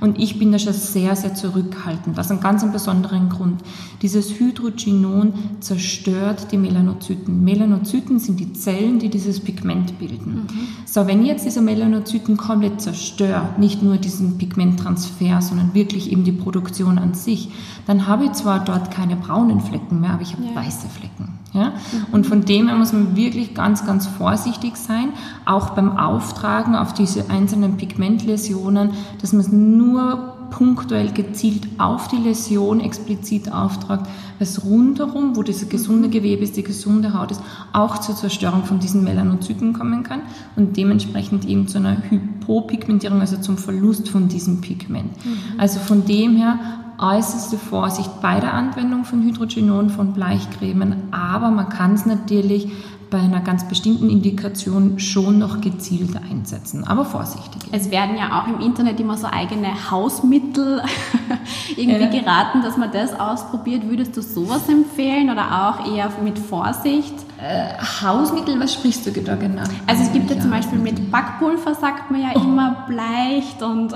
Und 0.00 0.18
ich 0.18 0.38
bin 0.38 0.52
da 0.52 0.58
schon 0.58 0.72
sehr, 0.72 1.14
sehr 1.16 1.34
zurückhaltend. 1.34 2.18
Das 2.18 2.26
ist 2.26 2.32
ein 2.32 2.40
ganz 2.40 2.64
besonderen 2.70 3.28
Grund. 3.28 3.62
Dieses 4.02 4.38
Hydrogenon 4.38 5.32
zerstört 5.60 6.48
die 6.50 6.58
Melanozyten. 6.58 7.44
Melanozyten 7.44 8.18
sind 8.18 8.40
die 8.40 8.52
Zellen, 8.52 8.98
die 8.98 9.08
dieses 9.08 9.40
Pigment 9.40 9.98
bilden. 9.98 10.34
Mhm. 10.34 10.48
So, 10.84 11.06
wenn 11.06 11.22
ich 11.22 11.28
jetzt 11.28 11.46
diese 11.46 11.62
Melanozyten 11.62 12.36
komplett 12.36 12.80
zerstöre, 12.80 13.43
nicht 13.58 13.82
nur 13.82 13.96
diesen 13.96 14.38
Pigmenttransfer, 14.38 15.40
sondern 15.40 15.74
wirklich 15.74 16.10
eben 16.10 16.24
die 16.24 16.32
Produktion 16.32 16.98
an 16.98 17.14
sich, 17.14 17.50
dann 17.86 18.06
habe 18.06 18.26
ich 18.26 18.32
zwar 18.32 18.64
dort 18.64 18.90
keine 18.90 19.16
braunen 19.16 19.60
Flecken 19.60 20.00
mehr, 20.00 20.10
aber 20.10 20.22
ich 20.22 20.32
habe 20.32 20.44
ja. 20.44 20.54
weiße 20.54 20.88
Flecken. 20.88 21.38
Ja? 21.52 21.72
Und 22.12 22.26
von 22.26 22.44
dem 22.44 22.68
her 22.68 22.76
muss 22.76 22.92
man 22.92 23.16
wirklich 23.16 23.54
ganz, 23.54 23.86
ganz 23.86 24.06
vorsichtig 24.06 24.76
sein, 24.76 25.10
auch 25.44 25.70
beim 25.70 25.96
Auftragen 25.96 26.74
auf 26.74 26.92
diese 26.92 27.30
einzelnen 27.30 27.76
Pigmentläsionen, 27.76 28.90
dass 29.20 29.32
man 29.32 29.40
es 29.40 29.52
nur 29.52 30.33
punktuell 30.54 31.10
gezielt 31.10 31.66
auf 31.78 32.06
die 32.06 32.16
Läsion 32.16 32.78
explizit 32.78 33.50
auftragt, 33.50 34.08
was 34.38 34.64
rundherum, 34.64 35.34
wo 35.34 35.42
das 35.42 35.68
gesunde 35.68 36.08
Gewebe 36.08 36.44
ist, 36.44 36.56
die 36.56 36.62
gesunde 36.62 37.12
Haut 37.12 37.32
ist, 37.32 37.42
auch 37.72 37.98
zur 37.98 38.14
Zerstörung 38.14 38.62
von 38.62 38.78
diesen 38.78 39.02
Melanozyten 39.02 39.72
kommen 39.72 40.04
kann 40.04 40.22
und 40.54 40.76
dementsprechend 40.76 41.44
eben 41.44 41.66
zu 41.66 41.78
einer 41.78 41.96
Hypopigmentierung, 42.08 43.20
also 43.20 43.36
zum 43.38 43.58
Verlust 43.58 44.08
von 44.08 44.28
diesem 44.28 44.60
Pigment. 44.60 45.10
Mhm. 45.24 45.58
Also 45.58 45.80
von 45.80 46.04
dem 46.04 46.36
her 46.36 46.83
äußerste 46.98 47.58
Vorsicht 47.58 48.20
bei 48.20 48.40
der 48.40 48.54
Anwendung 48.54 49.04
von 49.04 49.22
Hydrogenon, 49.22 49.90
von 49.90 50.12
Bleichcremen, 50.12 51.12
aber 51.12 51.50
man 51.50 51.68
kann 51.68 51.94
es 51.94 52.06
natürlich 52.06 52.68
bei 53.14 53.20
einer 53.20 53.40
ganz 53.40 53.68
bestimmten 53.68 54.10
Indikation 54.10 54.98
schon 54.98 55.38
noch 55.38 55.60
gezielt 55.60 56.16
einsetzen, 56.16 56.84
aber 56.84 57.04
vorsichtig. 57.04 57.62
Es 57.70 57.92
werden 57.92 58.16
ja 58.16 58.40
auch 58.40 58.48
im 58.48 58.58
Internet 58.58 58.98
immer 58.98 59.16
so 59.16 59.28
eigene 59.28 59.68
Hausmittel 59.88 60.82
irgendwie 61.76 62.16
ja. 62.16 62.22
geraten, 62.22 62.62
dass 62.62 62.76
man 62.76 62.90
das 62.90 63.18
ausprobiert. 63.18 63.88
Würdest 63.88 64.16
du 64.16 64.20
sowas 64.20 64.68
empfehlen 64.68 65.30
oder 65.30 65.44
auch 65.68 65.94
eher 65.94 66.10
mit 66.24 66.40
Vorsicht? 66.40 67.14
Äh, 67.40 67.74
Hausmittel, 68.02 68.58
was 68.58 68.74
sprichst 68.74 69.06
du 69.06 69.12
da 69.12 69.36
genau? 69.36 69.62
Also 69.86 70.02
es 70.02 70.12
gibt 70.12 70.30
ja 70.30 70.40
zum 70.40 70.50
Beispiel 70.50 70.80
mit 70.80 71.12
Backpulver, 71.12 71.74
sagt 71.76 72.10
man 72.10 72.20
ja 72.20 72.30
oh. 72.34 72.40
immer, 72.40 72.84
bleicht 72.88 73.62
und... 73.62 73.94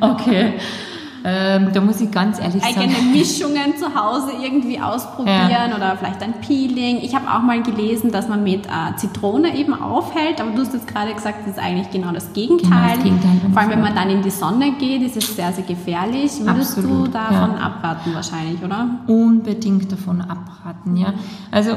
okay. 0.00 0.54
Ähm, 1.24 1.70
da 1.72 1.80
muss 1.80 2.00
ich 2.00 2.10
ganz 2.10 2.38
ehrlich 2.38 2.62
Eigene 2.62 2.92
sagen. 2.92 2.94
Eigene 2.94 3.18
Mischungen 3.18 3.76
zu 3.76 3.94
Hause 3.94 4.32
irgendwie 4.42 4.80
ausprobieren 4.80 5.50
ja. 5.50 5.76
oder 5.76 5.96
vielleicht 5.96 6.22
ein 6.22 6.34
Peeling. 6.40 6.98
Ich 7.02 7.14
habe 7.14 7.26
auch 7.28 7.42
mal 7.42 7.62
gelesen, 7.62 8.10
dass 8.10 8.28
man 8.28 8.44
mit 8.44 8.66
äh, 8.66 8.96
Zitrone 8.96 9.56
eben 9.56 9.74
aufhält, 9.74 10.40
aber 10.40 10.50
du 10.52 10.60
hast 10.60 10.74
jetzt 10.74 10.86
gerade 10.86 11.12
gesagt, 11.12 11.40
das 11.46 11.56
ist 11.56 11.58
eigentlich 11.58 11.90
genau 11.90 12.12
das 12.12 12.32
Gegenteil. 12.32 12.68
Genau 12.68 12.94
das 12.94 13.02
Gegenteil 13.02 13.50
Vor 13.52 13.62
allem, 13.62 13.70
wenn 13.70 13.82
man 13.82 13.94
dann 13.94 14.10
in 14.10 14.22
die 14.22 14.30
Sonne 14.30 14.72
geht, 14.78 15.02
ist 15.02 15.16
es 15.16 15.34
sehr, 15.34 15.52
sehr 15.52 15.64
gefährlich. 15.64 16.32
Würdest 16.40 16.78
Absolut, 16.78 17.08
du 17.08 17.12
davon 17.12 17.56
ja. 17.56 17.66
abraten 17.66 18.14
wahrscheinlich, 18.14 18.62
oder? 18.62 19.00
Unbedingt 19.06 19.90
davon 19.90 20.20
abraten, 20.20 20.96
ja. 20.96 21.14
Also 21.50 21.76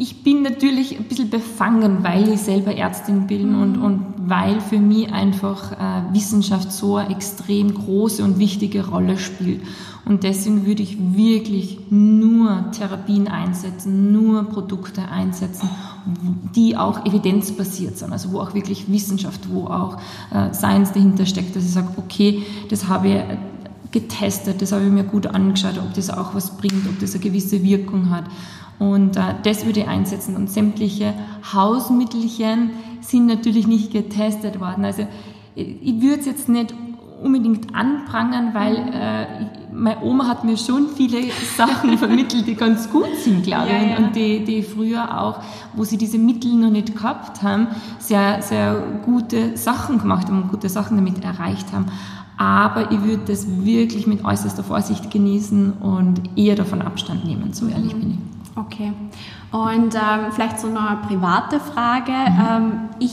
ich 0.00 0.22
bin 0.22 0.42
natürlich 0.42 0.96
ein 0.96 1.04
bisschen 1.04 1.28
befangen, 1.28 2.04
weil 2.04 2.28
ich 2.28 2.40
selber 2.40 2.72
Ärztin 2.72 3.26
bin 3.26 3.56
und, 3.56 3.78
mhm. 3.78 3.82
und 3.82 4.04
weil 4.26 4.60
für 4.60 4.78
mich 4.78 5.12
einfach 5.12 5.72
äh, 5.72 6.14
Wissenschaft 6.14 6.70
so 6.70 6.96
eine 6.96 7.10
extrem 7.10 7.74
große 7.74 8.22
und 8.22 8.38
wichtige 8.38 8.86
Rolle 8.86 9.18
spielt. 9.18 9.60
Und 10.04 10.22
deswegen 10.22 10.64
würde 10.66 10.84
ich 10.84 10.98
wirklich 11.16 11.80
nur 11.90 12.70
Therapien 12.70 13.26
einsetzen, 13.26 14.12
nur 14.12 14.44
Produkte 14.44 15.02
einsetzen, 15.08 15.68
die 16.54 16.76
auch 16.76 17.04
evidenzbasiert 17.04 17.98
sind, 17.98 18.12
also 18.12 18.30
wo 18.30 18.38
auch 18.38 18.54
wirklich 18.54 18.90
Wissenschaft, 18.90 19.50
wo 19.50 19.64
auch 19.64 19.98
äh, 20.30 20.54
Science 20.54 20.92
dahinter 20.92 21.26
steckt, 21.26 21.56
dass 21.56 21.64
ich 21.64 21.72
sage, 21.72 21.88
okay, 21.96 22.44
das 22.68 22.86
habe 22.86 23.08
ich 23.08 23.22
getestet, 23.90 24.62
das 24.62 24.70
habe 24.70 24.84
ich 24.84 24.92
mir 24.92 25.04
gut 25.04 25.26
angeschaut, 25.26 25.78
ob 25.78 25.92
das 25.94 26.08
auch 26.08 26.34
was 26.36 26.56
bringt, 26.56 26.86
ob 26.88 27.00
das 27.00 27.14
eine 27.14 27.24
gewisse 27.24 27.64
Wirkung 27.64 28.10
hat. 28.10 28.24
Und 28.78 29.16
äh, 29.16 29.34
das 29.42 29.66
würde 29.66 29.80
ich 29.80 29.88
einsetzen. 29.88 30.36
Und 30.36 30.50
sämtliche 30.50 31.14
Hausmittelchen 31.52 32.70
sind 33.00 33.26
natürlich 33.26 33.66
nicht 33.66 33.92
getestet 33.92 34.60
worden. 34.60 34.84
Also 34.84 35.06
ich 35.54 36.00
würde 36.00 36.20
es 36.20 36.26
jetzt 36.26 36.48
nicht 36.48 36.72
unbedingt 37.22 37.74
anprangern, 37.74 38.54
weil 38.54 38.76
äh, 38.76 39.26
meine 39.72 40.00
Oma 40.02 40.28
hat 40.28 40.44
mir 40.44 40.56
schon 40.56 40.88
viele 40.88 41.18
Sachen 41.56 41.98
vermittelt, 41.98 42.46
die 42.46 42.54
ganz 42.54 42.90
gut 42.90 43.14
sind, 43.16 43.42
glaube 43.42 43.68
ich, 43.68 43.72
ja, 43.72 43.88
ja. 43.90 43.96
und 43.98 44.14
die, 44.14 44.44
die 44.44 44.62
früher 44.62 45.20
auch, 45.20 45.40
wo 45.74 45.84
sie 45.84 45.98
diese 45.98 46.18
Mittel 46.18 46.52
noch 46.52 46.70
nicht 46.70 46.94
gehabt 46.94 47.42
haben, 47.42 47.68
sehr, 47.98 48.42
sehr 48.42 48.82
gute 49.04 49.56
Sachen 49.56 49.98
gemacht 49.98 50.28
haben 50.28 50.42
und 50.42 50.48
gute 50.50 50.68
Sachen 50.68 50.96
damit 50.96 51.24
erreicht 51.24 51.72
haben. 51.72 51.86
Aber 52.38 52.92
ich 52.92 53.02
würde 53.02 53.22
das 53.26 53.46
wirklich 53.64 54.06
mit 54.06 54.24
äußerster 54.24 54.62
Vorsicht 54.62 55.10
genießen 55.10 55.72
und 55.72 56.22
eher 56.36 56.54
davon 56.54 56.80
Abstand 56.80 57.24
nehmen, 57.24 57.52
so 57.52 57.66
ehrlich 57.66 57.92
bin 57.92 58.12
ich. 58.12 58.18
Okay. 58.56 58.92
Und 59.50 59.94
ähm, 59.94 60.32
vielleicht 60.32 60.60
so 60.60 60.68
eine 60.68 60.98
private 61.06 61.58
Frage. 61.58 62.12
Mhm. 62.12 62.46
Ähm, 62.48 62.72
ich 63.00 63.12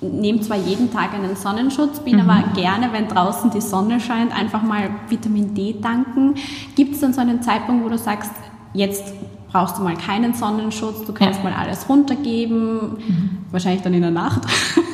nehme 0.00 0.40
zwar 0.40 0.56
jeden 0.56 0.92
Tag 0.92 1.14
einen 1.14 1.36
Sonnenschutz, 1.36 2.00
bin 2.00 2.16
mhm. 2.16 2.28
aber 2.28 2.42
gerne, 2.54 2.92
wenn 2.92 3.06
draußen 3.08 3.50
die 3.50 3.60
Sonne 3.60 4.00
scheint, 4.00 4.36
einfach 4.36 4.62
mal 4.62 4.90
Vitamin 5.08 5.54
D 5.54 5.74
tanken. 5.74 6.34
Gibt 6.74 6.94
es 6.94 7.00
dann 7.00 7.12
so 7.12 7.20
einen 7.20 7.42
Zeitpunkt, 7.42 7.84
wo 7.84 7.88
du 7.88 7.98
sagst, 7.98 8.32
jetzt 8.74 9.14
brauchst 9.50 9.78
du 9.78 9.82
mal 9.82 9.96
keinen 9.96 10.34
Sonnenschutz, 10.34 11.04
du 11.06 11.12
kannst 11.12 11.42
ja. 11.42 11.50
mal 11.50 11.56
alles 11.56 11.88
runtergeben, 11.88 12.96
mhm. 12.98 13.30
wahrscheinlich 13.50 13.82
dann 13.82 13.94
in 13.94 14.02
der 14.02 14.10
Nacht. 14.10 14.42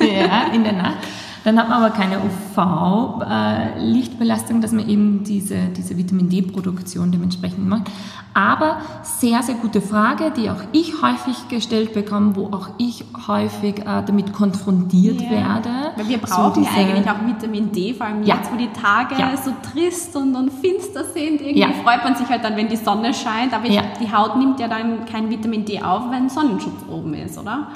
Ja, 0.00 0.52
in 0.52 0.62
der 0.62 0.72
Nacht. 0.82 0.98
Dann 1.44 1.59
hat 1.59 1.68
man 1.68 1.83
aber 1.83 1.92
keine 1.92 2.20
UV-Lichtbelastung, 2.20 4.61
dass 4.61 4.70
man 4.72 4.88
eben 4.88 5.24
diese, 5.24 5.57
diese 5.76 5.98
Vitamin 5.98 6.28
D-Produktion 6.28 7.11
dementsprechend 7.11 7.68
macht. 7.68 7.90
Aber 8.35 8.78
sehr, 9.02 9.42
sehr 9.42 9.57
gute 9.57 9.83
Frage, 9.83 10.33
die 10.35 10.48
auch 10.48 10.62
ich 10.72 11.02
häufig 11.02 11.48
gestellt 11.48 11.92
bekomme, 11.92 12.35
wo 12.35 12.46
auch 12.46 12.70
ich 12.78 13.05
häufig 13.26 13.81
äh, 13.81 14.02
damit 14.07 14.33
konfrontiert 14.33 15.20
yeah. 15.20 15.31
werde. 15.31 15.68
Weil 15.96 16.09
wir 16.09 16.16
brauchen 16.18 16.55
so 16.55 16.61
diese, 16.61 16.74
ja 16.74 16.87
eigentlich 16.87 17.11
auch 17.11 17.26
Vitamin 17.26 17.70
D, 17.72 17.92
vor 17.92 18.07
allem 18.07 18.22
ja. 18.22 18.37
jetzt, 18.37 18.50
wo 18.50 18.57
die 18.57 18.72
Tage 18.72 19.16
ja. 19.18 19.37
so 19.37 19.52
trist 19.72 20.16
und, 20.16 20.35
und 20.35 20.50
finster 20.50 21.05
sind. 21.05 21.42
Irgendwie 21.42 21.61
ja. 21.61 21.68
freut 21.83 22.02
man 22.05 22.14
sich 22.14 22.26
halt 22.28 22.42
dann, 22.42 22.57
wenn 22.57 22.68
die 22.68 22.76
Sonne 22.76 23.12
scheint, 23.12 23.52
aber 23.52 23.66
ich, 23.66 23.78
die 24.00 24.11
Haut 24.11 24.37
nimmt 24.37 24.59
ja 24.61 24.68
dann 24.68 25.05
kein 25.05 25.28
Vitamin 25.28 25.66
D 25.66 25.83
auf, 25.83 26.11
wenn 26.11 26.31
Sonnenschutz 26.31 26.87
oben 26.88 27.12
ist, 27.14 27.37
oder? 27.38 27.68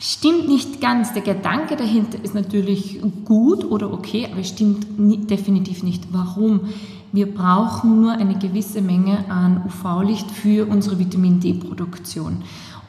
Stimmt 0.00 0.48
nicht 0.48 0.80
ganz. 0.80 1.12
Der 1.12 1.22
Gedanke 1.22 1.74
dahinter 1.74 2.22
ist 2.22 2.34
natürlich 2.34 3.00
gut 3.24 3.64
oder 3.64 3.92
okay, 3.92 4.28
aber 4.30 4.44
stimmt 4.44 4.86
definitiv 5.28 5.82
nicht. 5.82 6.04
Warum? 6.12 6.68
Wir 7.10 7.32
brauchen 7.32 8.02
nur 8.02 8.12
eine 8.12 8.38
gewisse 8.38 8.80
Menge 8.80 9.24
an 9.30 9.62
UV-Licht 9.66 10.30
für 10.30 10.66
unsere 10.68 10.98
Vitamin 10.98 11.40
D-Produktion. 11.40 12.42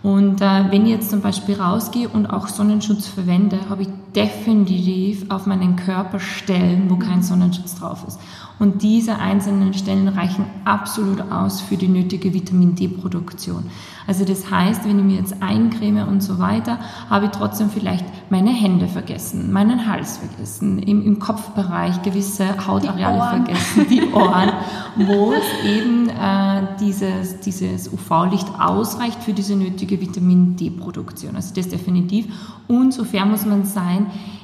Und 0.04 0.42
äh, 0.42 0.72
wenn 0.72 0.86
ich 0.86 0.92
jetzt 0.92 1.10
zum 1.10 1.22
Beispiel 1.22 1.56
rausgehe 1.56 2.08
und 2.08 2.28
auch 2.28 2.48
Sonnenschutz 2.48 3.08
verwende, 3.08 3.70
habe 3.70 3.84
ich 3.84 3.90
definitiv 4.16 5.26
auf 5.30 5.46
meinen 5.46 5.76
Körper 5.76 6.20
Stellen, 6.20 6.90
wo 6.90 6.96
kein 6.96 7.22
Sonnenschutz 7.22 7.76
drauf 7.76 8.04
ist. 8.08 8.20
Und 8.60 8.84
diese 8.84 9.18
einzelnen 9.18 9.74
Stellen 9.74 10.10
reichen 10.10 10.46
absolut 10.66 11.22
aus 11.32 11.62
für 11.62 11.78
die 11.78 11.88
nötige 11.88 12.34
Vitamin 12.34 12.76
D-Produktion. 12.76 13.64
Also 14.06 14.26
das 14.26 14.52
heißt, 14.52 14.84
wenn 14.86 15.00
ich 15.00 15.06
mir 15.06 15.18
jetzt 15.18 15.42
eincreme 15.42 16.08
und 16.08 16.22
so 16.22 16.40
weiter, 16.40 16.80
habe 17.10 17.26
ich 17.26 17.32
trotzdem 17.32 17.70
vielleicht 17.70 18.04
meine 18.30 18.50
Hände 18.50 18.88
vergessen, 18.88 19.54
meinen 19.54 19.88
Hals 19.88 20.18
vergessen, 20.18 20.80
im, 20.80 21.06
im 21.06 21.20
Kopfbereich 21.20 22.02
gewisse 22.02 22.68
Hautareale 22.68 23.44
vergessen, 23.44 23.86
die 23.90 24.12
Ohren, 24.12 24.52
wo 24.98 25.32
es 25.32 25.66
eben 25.66 26.10
äh, 26.10 26.68
dieses, 26.82 27.40
dieses 27.40 27.94
UV-Licht 27.94 28.48
ausreicht 28.60 29.24
für 29.24 29.34
diese 29.34 29.56
nötige 29.56 30.02
Vitamin 30.02 30.58
D-Produktion. 30.58 31.36
Also 31.36 31.54
das 31.54 31.70
definitiv. 31.70 32.26
Und 32.68 32.94
sofern 32.94 33.32
muss 33.32 33.46
man 33.46 33.64
sein, 33.64 33.99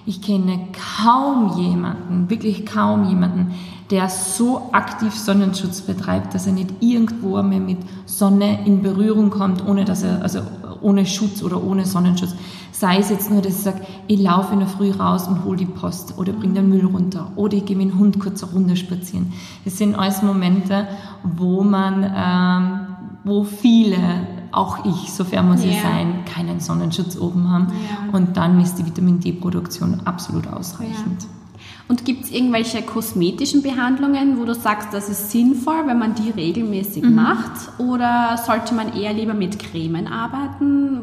ich 0.05 0.21
kenne 0.21 0.59
kaum 1.03 1.57
jemanden, 1.57 2.29
wirklich 2.29 2.65
kaum 2.65 3.09
jemanden, 3.09 3.53
der 3.91 4.09
so 4.09 4.69
aktiv 4.71 5.13
Sonnenschutz 5.13 5.81
betreibt, 5.81 6.33
dass 6.33 6.47
er 6.47 6.53
nicht 6.53 6.69
irgendwo 6.79 7.41
mehr 7.43 7.59
mit 7.59 7.77
Sonne 8.05 8.65
in 8.65 8.81
Berührung 8.81 9.29
kommt, 9.29 9.65
ohne 9.67 9.85
dass 9.85 10.03
er, 10.03 10.21
also 10.21 10.39
ohne 10.81 11.05
Schutz 11.05 11.43
oder 11.43 11.63
ohne 11.63 11.85
Sonnenschutz. 11.85 12.35
Sei 12.71 12.97
es 12.97 13.09
jetzt 13.09 13.31
nur, 13.31 13.41
dass 13.41 13.53
ich 13.53 13.61
sage, 13.61 13.81
ich 14.07 14.19
laufe 14.19 14.53
in 14.53 14.59
der 14.59 14.67
Früh 14.67 14.91
raus 14.91 15.27
und 15.27 15.45
hole 15.45 15.57
die 15.57 15.65
Post 15.65 16.17
oder 16.17 16.33
bringe 16.33 16.55
den 16.55 16.69
Müll 16.69 16.85
runter 16.85 17.31
oder 17.35 17.55
ich 17.57 17.65
gehe 17.65 17.77
mit 17.77 17.91
dem 17.91 17.99
Hund 17.99 18.19
kurz 18.19 18.43
eine 18.43 18.51
Runde 18.51 18.75
spazieren. 18.75 19.31
Das 19.63 19.77
sind 19.77 19.95
alles 19.95 20.21
Momente, 20.21 20.87
wo 21.23 21.63
man, 21.63 22.11
ähm, 22.15 22.79
wo 23.23 23.43
viele 23.43 23.97
auch 24.55 24.85
ich, 24.85 25.11
sofern 25.11 25.49
muss 25.49 25.61
yeah. 25.61 25.71
ich 25.71 25.81
sein, 25.81 26.25
keinen 26.25 26.59
Sonnenschutz 26.59 27.17
oben 27.17 27.51
haben. 27.51 27.67
Yeah. 27.67 28.13
Und 28.13 28.37
dann 28.37 28.59
ist 28.61 28.75
die 28.75 28.85
Vitamin 28.85 29.19
D-Produktion 29.19 30.01
absolut 30.05 30.47
ausreichend. 30.47 31.23
Ja. 31.23 31.29
Und 31.87 32.03
gibt 32.03 32.25
es 32.25 32.31
irgendwelche 32.31 32.81
kosmetischen 32.81 33.61
Behandlungen, 33.61 34.39
wo 34.39 34.45
du 34.45 34.55
sagst, 34.55 34.89
das 34.91 35.07
ist 35.07 35.29
sinnvoll, 35.29 35.85
wenn 35.85 35.99
man 35.99 36.15
die 36.15 36.31
regelmäßig 36.31 37.03
mhm. 37.03 37.15
macht? 37.15 37.79
Oder 37.79 38.37
sollte 38.43 38.73
man 38.73 38.93
eher 38.93 39.13
lieber 39.13 39.35
mit 39.35 39.59
Cremen 39.59 40.07
arbeiten? 40.07 41.01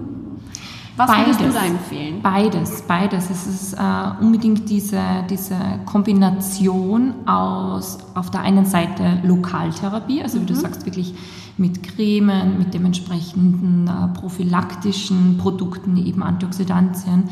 Was 0.96 1.06
beides, 1.06 1.38
würdest 1.38 1.56
du 1.56 1.60
da 1.60 1.66
empfehlen? 1.66 2.20
Beides, 2.22 2.82
beides. 2.82 3.30
Es 3.30 3.46
ist 3.46 3.74
äh, 3.74 3.78
unbedingt 4.20 4.68
diese, 4.68 5.00
diese 5.30 5.56
Kombination 5.86 7.14
aus 7.26 7.98
auf 8.14 8.30
der 8.30 8.42
einen 8.42 8.66
Seite 8.66 9.20
Lokaltherapie, 9.22 10.22
also 10.22 10.40
wie 10.40 10.46
du 10.46 10.54
mhm. 10.54 10.58
sagst, 10.58 10.84
wirklich 10.84 11.14
mit 11.58 11.82
Cremen, 11.82 12.58
mit 12.58 12.74
dementsprechenden 12.74 13.88
äh, 13.88 14.18
prophylaktischen 14.18 15.38
Produkten, 15.38 15.96
eben 15.96 16.22
Antioxidantien 16.22 17.24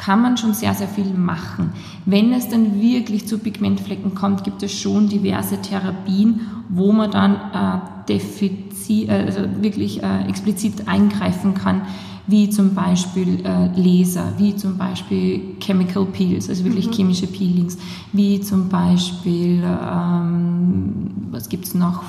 kann 0.00 0.22
man 0.22 0.38
schon 0.38 0.54
sehr, 0.54 0.72
sehr 0.72 0.88
viel 0.88 1.12
machen. 1.12 1.74
Wenn 2.06 2.32
es 2.32 2.48
dann 2.48 2.80
wirklich 2.80 3.28
zu 3.28 3.36
Pigmentflecken 3.36 4.14
kommt, 4.14 4.44
gibt 4.44 4.62
es 4.62 4.72
schon 4.72 5.10
diverse 5.10 5.60
Therapien, 5.60 6.40
wo 6.70 6.90
man 6.90 7.10
dann 7.10 7.34
äh, 7.34 8.08
defizit, 8.08 9.10
äh, 9.10 9.26
also 9.26 9.40
wirklich 9.60 10.02
äh, 10.02 10.26
explizit 10.26 10.88
eingreifen 10.88 11.52
kann, 11.52 11.82
wie 12.26 12.48
zum 12.48 12.74
Beispiel 12.74 13.44
äh, 13.44 13.68
Laser, 13.78 14.32
wie 14.38 14.56
zum 14.56 14.78
Beispiel 14.78 15.56
Chemical 15.60 16.06
Peels, 16.06 16.48
also 16.48 16.64
wirklich 16.64 16.86
mhm. 16.86 16.92
chemische 16.92 17.26
Peelings, 17.26 17.76
wie 18.14 18.40
zum 18.40 18.70
Beispiel, 18.70 19.62
ähm, 19.62 21.10
was 21.30 21.50
gibt 21.50 21.66
es 21.66 21.74
noch, 21.74 22.04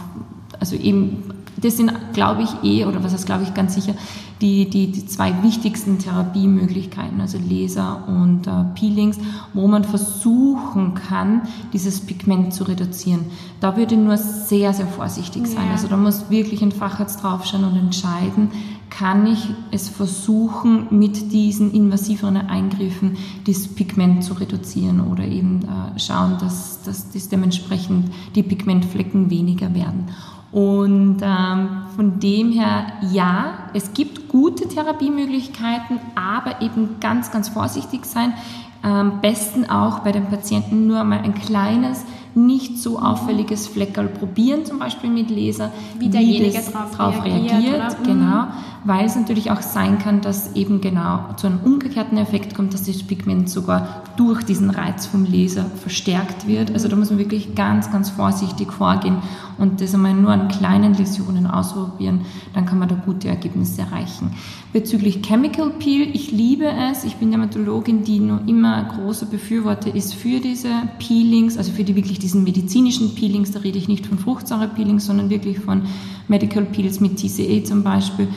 also 0.60 0.78
eben 0.78 1.24
das 1.62 1.78
sind, 1.78 1.92
glaube 2.14 2.44
ich, 2.44 2.50
eh, 2.64 2.86
oder 2.86 3.04
was 3.04 3.14
heißt, 3.14 3.26
glaube 3.26 3.44
ich, 3.44 3.54
ganz 3.54 3.76
sicher, 3.76 3.94
die, 4.42 4.70
die, 4.70 4.92
die 4.92 5.06
zwei 5.06 5.44
wichtigsten 5.44 6.00
Therapiemöglichkeiten, 6.00 7.22
also 7.22 7.38
Laser 7.38 8.08
und 8.08 8.48
äh, 8.48 8.64
Peelings, 8.74 9.18
wo 9.54 9.68
man 9.68 9.84
versuchen 9.84 10.96
kann, 10.96 11.44
dieses 11.74 12.02
Pigment 12.02 12.54
zu 12.54 12.64
reduzieren. 12.64 13.26
Da 13.60 13.78
würde 13.78 13.98
nur 13.98 14.18
sehr, 14.18 14.74
sehr 14.74 14.88
vorsichtig 14.88 15.46
sein. 15.46 15.68
Ja. 15.68 15.74
Also 15.74 15.88
da 15.88 15.98
muss 15.98 16.30
wirklich 16.32 16.64
ein 16.64 16.72
Facharzt 16.72 17.22
draufschauen 17.24 17.64
und 17.64 17.78
entscheiden, 17.78 18.50
kann 18.90 19.26
ich 19.26 19.48
es 19.72 19.90
versuchen, 19.90 20.88
mit 20.90 21.32
diesen 21.32 21.72
invasiveren 21.72 22.38
Eingriffen 22.38 23.18
das 23.46 23.68
Pigment 23.68 24.24
zu 24.24 24.34
reduzieren 24.34 25.00
oder 25.02 25.24
eben 25.24 25.62
äh, 25.62 26.00
schauen, 26.00 26.38
dass, 26.40 26.82
dass, 26.84 27.12
dass 27.12 27.30
dementsprechend 27.30 28.12
die 28.36 28.44
Pigmentflecken 28.44 29.30
weniger 29.30 29.74
werden. 29.74 30.10
Und 30.52 31.20
ähm, 31.22 31.70
von 31.96 32.20
dem 32.20 32.52
her, 32.52 32.86
ja, 33.10 33.70
es 33.74 33.94
gibt 33.94 34.28
gute 34.28 34.68
Therapiemöglichkeiten, 34.68 36.00
aber 36.16 36.62
eben 36.62 37.00
ganz, 37.00 37.32
ganz 37.32 37.50
vorsichtig 37.50 38.06
sein. 38.06 38.34
Am 38.82 39.22
besten 39.22 39.70
auch 39.70 40.00
bei 40.00 40.12
den 40.12 40.26
Patienten 40.26 40.88
nur 40.88 41.04
mal 41.04 41.20
ein 41.20 41.36
kleines 41.36 42.04
nicht 42.36 42.78
so 42.78 43.00
auffälliges 43.00 43.68
Fleckerl 43.68 44.08
probieren, 44.08 44.66
zum 44.66 44.80
Beispiel 44.80 45.10
mit 45.10 45.30
Laser, 45.30 45.72
wie, 45.98 46.06
wie 46.06 46.10
derjenige 46.10 46.60
drauf, 46.60 46.96
drauf 46.96 47.26
reagiert, 47.26 47.52
reagiert 47.52 48.04
genau, 48.04 48.48
weil 48.84 49.06
es 49.06 49.16
natürlich 49.16 49.52
auch 49.52 49.62
sein 49.62 50.00
kann, 50.00 50.22
dass 50.22 50.56
eben 50.56 50.82
genau 50.82 51.26
zu 51.38 51.48
einem 51.48 51.60
umgekehrten 51.64 52.18
Effekt 52.18 52.56
kommt, 52.56 52.74
dass 52.74 52.86
das 52.86 53.04
Pigment 53.04 53.50
sogar 53.50 54.04
durch 54.18 54.44
diesen 54.44 54.70
Reiz 54.70 55.06
vom 55.06 55.26
Laser 55.26 55.66
verstärkt 55.66 56.48
wird. 56.48 56.72
Also 56.72 56.88
da 56.88 56.96
muss 56.96 57.10
man 57.10 57.20
wirklich 57.20 57.56
ganz, 57.56 57.92
ganz 57.92 58.10
vorsichtig 58.10 58.72
vorgehen 58.72 59.18
und 59.58 59.82
das 59.82 59.94
einmal 59.94 60.14
nur 60.14 60.32
an 60.32 60.48
kleinen 60.48 60.94
Läsionen 60.94 61.48
ausprobieren, 61.48 62.22
dann 62.54 62.66
kann 62.66 62.80
man 62.80 62.90
da 62.90 62.96
gute 62.96 63.28
Ergebnisse 63.28 63.82
erreichen. 63.82 64.32
Bezüglich 64.74 65.22
Chemical 65.22 65.70
Peel, 65.70 66.10
ich 66.14 66.32
liebe 66.32 66.66
es, 66.66 67.04
ich 67.04 67.16
bin 67.18 67.30
Dermatologin, 67.30 68.04
die 68.04 68.20
nur 68.20 68.42
immer 68.48 68.84
großer 68.84 69.26
Befürworter 69.28 69.94
ist 69.94 70.14
für 70.14 70.40
diese 70.40 70.72
Peelings, 70.98 71.58
also 71.58 71.72
für 71.72 71.84
die 71.84 71.96
wirklich 71.96 72.20
diesen 72.22 72.44
medizinischen 72.44 73.16
Peelings, 73.16 73.52
da 73.52 73.60
rede 73.60 73.78
ich 73.78 73.88
nicht 73.88 74.06
von 74.06 74.20
Fruchtsäure-Peelings, 74.20 75.06
sondern 75.06 75.30
wirklich 75.30 75.60
von 75.60 75.84
Medical 76.28 76.66
Peels 76.66 77.00
mit 77.00 77.18
TCA 77.18 77.64
zum 77.66 77.84
Beispiel. 77.84 78.28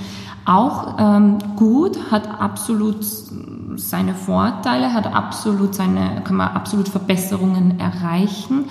Auch 0.47 0.97
ähm, 0.99 1.39
gut, 1.57 2.11
hat 2.11 2.29
absolut 2.41 2.99
seine 3.77 4.15
Vorteile, 4.15 4.93
hat 4.93 5.07
absolut 5.07 5.75
seine, 5.75 6.23
kann 6.25 6.37
man 6.37 6.49
absolut 6.49 6.89
Verbesserungen 6.89 7.81
erreichen. 7.81 8.67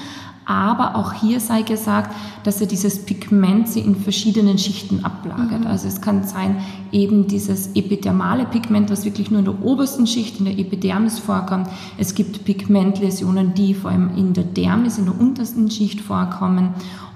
Aber 0.45 0.95
auch 0.95 1.13
hier 1.13 1.39
sei 1.39 1.61
gesagt, 1.61 2.13
dass 2.43 2.59
er 2.59 2.67
dieses 2.67 3.05
Pigment 3.05 3.67
sie 3.67 3.79
in 3.79 3.95
verschiedenen 3.95 4.57
Schichten 4.57 5.03
ablagert. 5.05 5.61
Mhm. 5.61 5.67
Also 5.67 5.87
es 5.87 6.01
kann 6.01 6.23
sein, 6.23 6.57
eben 6.91 7.27
dieses 7.27 7.75
epidermale 7.75 8.45
Pigment, 8.45 8.89
was 8.89 9.05
wirklich 9.05 9.31
nur 9.31 9.39
in 9.39 9.45
der 9.45 9.63
obersten 9.63 10.05
Schicht, 10.05 10.39
in 10.39 10.45
der 10.45 10.59
Epidermis 10.59 11.19
vorkommt. 11.19 11.67
Es 11.97 12.15
gibt 12.15 12.43
Pigmentläsionen, 12.45 13.53
die 13.53 13.73
vor 13.73 13.91
allem 13.91 14.15
in 14.15 14.33
der 14.33 14.43
Dermis, 14.43 14.97
in 14.97 15.05
der 15.05 15.19
untersten 15.19 15.71
Schicht 15.71 16.01
vorkommen. 16.01 16.73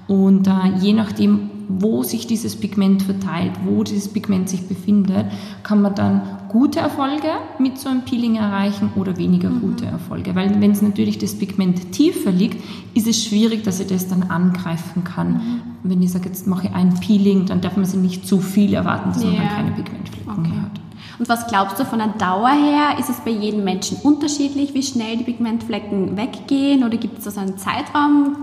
Und 0.07 0.47
äh, 0.47 0.51
je 0.79 0.93
nachdem, 0.93 1.49
wo 1.67 2.03
sich 2.03 2.27
dieses 2.27 2.55
Pigment 2.55 3.03
verteilt, 3.03 3.51
wo 3.65 3.83
dieses 3.83 4.07
Pigment 4.07 4.47
sich 4.47 4.67
befindet, 4.67 5.25
kann 5.63 5.81
man 5.81 5.95
dann 5.95 6.21
gute 6.49 6.79
Erfolge 6.79 7.29
mit 7.59 7.77
so 7.77 7.89
einem 7.89 8.01
Peeling 8.01 8.35
erreichen 8.35 8.91
oder 8.95 9.17
weniger 9.17 9.49
mhm. 9.49 9.61
gute 9.61 9.85
Erfolge. 9.85 10.35
Weil 10.35 10.59
wenn 10.61 10.71
es 10.71 10.81
natürlich 10.81 11.17
das 11.17 11.37
Pigment 11.37 11.91
tiefer 11.91 12.31
liegt, 12.31 12.63
ist 12.95 13.07
es 13.07 13.23
schwierig, 13.23 13.63
dass 13.63 13.79
ich 13.79 13.87
das 13.87 14.07
dann 14.07 14.23
angreifen 14.23 15.03
kann. 15.03 15.33
Mhm. 15.33 15.61
Wenn 15.83 16.01
ich 16.01 16.11
sage, 16.11 16.25
jetzt 16.29 16.47
mache 16.47 16.67
ich 16.67 16.73
ein 16.73 16.99
Peeling, 16.99 17.45
dann 17.45 17.61
darf 17.61 17.75
man 17.75 17.85
sich 17.85 17.99
nicht 17.99 18.27
zu 18.27 18.39
viel 18.39 18.73
erwarten, 18.73 19.11
dass 19.13 19.23
ja. 19.23 19.29
man 19.29 19.37
dann 19.37 19.47
keine 19.49 19.71
Pigmentflecken 19.71 20.31
okay. 20.31 20.61
hat. 20.61 20.81
Und 21.19 21.29
was 21.29 21.47
glaubst 21.47 21.79
du 21.79 21.85
von 21.85 21.99
der 21.99 22.09
Dauer 22.09 22.49
her? 22.49 22.99
Ist 22.99 23.09
es 23.09 23.19
bei 23.21 23.31
jedem 23.31 23.63
Menschen 23.63 23.97
unterschiedlich, 24.03 24.73
wie 24.73 24.83
schnell 24.83 25.17
die 25.17 25.23
Pigmentflecken 25.23 26.15
weggehen? 26.15 26.83
Oder 26.83 26.97
gibt 26.97 27.19
es 27.19 27.23
da 27.25 27.31
so 27.31 27.39
einen 27.39 27.57
Zeitraum? 27.57 28.35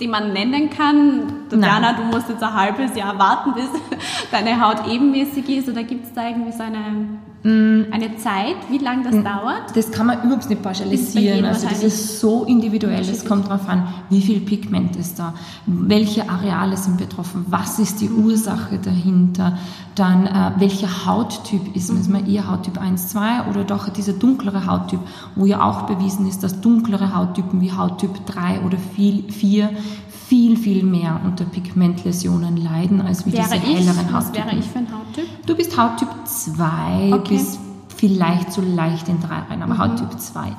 den 0.00 0.10
man 0.10 0.32
nennen 0.32 0.70
kann? 0.70 1.48
Tatjana, 1.50 1.92
du 1.94 2.04
musst 2.04 2.28
jetzt 2.28 2.42
ein 2.42 2.54
halbes 2.54 2.96
Jahr 2.96 3.18
warten, 3.18 3.54
bis 3.54 3.68
deine 4.30 4.60
Haut 4.60 4.86
ebenmäßig 4.86 5.48
ist. 5.48 5.68
Oder 5.68 5.82
gibt 5.82 6.06
es 6.06 6.12
da 6.12 6.28
irgendwie 6.28 6.52
so 6.52 6.62
eine. 6.62 7.18
Eine 7.44 8.16
Zeit, 8.16 8.56
wie 8.68 8.78
lange 8.78 9.04
das 9.04 9.14
mm. 9.14 9.24
dauert? 9.24 9.76
Das 9.76 9.92
kann 9.92 10.06
man 10.06 10.22
überhaupt 10.24 10.48
nicht 10.48 10.62
pauschalisieren. 10.62 11.44
Also 11.44 11.68
das 11.68 11.84
ist 11.84 12.18
so 12.18 12.44
individuell. 12.44 13.00
Es 13.00 13.24
kommt 13.24 13.46
darauf 13.46 13.68
an, 13.68 13.86
wie 14.10 14.20
viel 14.20 14.40
Pigment 14.40 14.96
ist 14.96 15.18
da, 15.18 15.34
welche 15.66 16.28
Areale 16.28 16.76
sind 16.76 16.98
betroffen, 16.98 17.46
was 17.48 17.78
ist 17.78 18.00
die 18.00 18.10
Ursache 18.10 18.78
dahinter, 18.78 19.56
dann 19.94 20.26
äh, 20.26 20.52
welcher 20.58 21.06
Hauttyp 21.06 21.76
ist 21.76 21.90
man. 21.90 22.00
Ist 22.00 22.10
man 22.10 22.26
eher 22.26 22.50
Hauttyp 22.50 22.80
1, 22.80 23.08
2 23.08 23.46
oder 23.50 23.64
doch 23.64 23.88
dieser 23.88 24.14
dunklere 24.14 24.66
Hauttyp, 24.66 25.00
wo 25.36 25.46
ja 25.46 25.62
auch 25.62 25.82
bewiesen 25.82 26.26
ist, 26.26 26.42
dass 26.42 26.60
dunklere 26.60 27.14
Hauttypen 27.14 27.60
wie 27.60 27.72
Hauttyp 27.72 28.26
3 28.26 28.62
oder 28.62 28.78
4 28.78 29.70
viel, 30.28 30.58
viel 30.58 30.84
mehr 30.84 31.20
unter 31.24 31.46
Pigmentläsionen 31.46 32.58
leiden 32.58 33.00
als 33.00 33.24
wie 33.24 33.32
wäre 33.32 33.44
diese 33.44 33.56
ich? 33.56 33.78
helleren 33.78 34.12
Hauttypen. 34.12 34.14
Was 34.14 34.34
wäre 34.34 34.56
ich 34.56 34.66
für 34.66 34.78
ein 34.78 34.88
Hauttyp? 34.92 35.46
Du 35.46 35.56
bist 35.56 35.78
Hauttyp 35.78 36.08
2 36.24 37.14
okay. 37.14 37.36
bis 37.36 37.58
vielleicht 37.96 38.52
so 38.52 38.60
leicht 38.60 39.08
in 39.08 39.20
3 39.20 39.26
rein, 39.26 39.62
aber 39.62 39.74
mhm. 39.74 39.78
Hauttyp 39.78 40.20
2. 40.20 40.54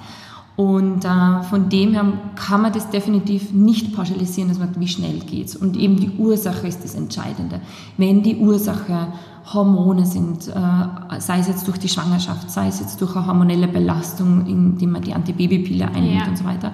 Und 0.56 1.06
äh, 1.06 1.44
von 1.44 1.70
dem 1.70 1.94
her 1.94 2.06
kann 2.36 2.64
man 2.64 2.74
das 2.74 2.90
definitiv 2.90 3.54
nicht 3.54 3.96
pauschalisieren, 3.96 4.50
dass 4.50 4.58
man 4.58 4.78
wie 4.78 4.88
schnell 4.88 5.20
geht. 5.20 5.56
Und 5.56 5.78
eben 5.78 5.98
die 5.98 6.10
Ursache 6.18 6.68
ist 6.68 6.84
das 6.84 6.96
Entscheidende. 6.96 7.62
Wenn 7.96 8.24
die 8.24 8.38
Ursache 8.38 9.14
Hormone 9.54 10.06
sind, 10.06 10.48
äh, 10.48 11.20
sei 11.20 11.40
es 11.40 11.48
jetzt 11.48 11.68
durch 11.68 11.78
die 11.78 11.90
Schwangerschaft, 11.90 12.50
sei 12.50 12.68
es 12.68 12.80
jetzt 12.80 13.00
durch 13.02 13.16
eine 13.16 13.28
hormonelle 13.28 13.68
Belastung, 13.68 14.48
indem 14.48 14.92
man 14.92 15.02
die 15.04 15.14
Antibabypille 15.14 15.88
einnimmt 15.88 16.22
ja. 16.22 16.28
und 16.28 16.38
so 16.38 16.44
weiter, 16.44 16.74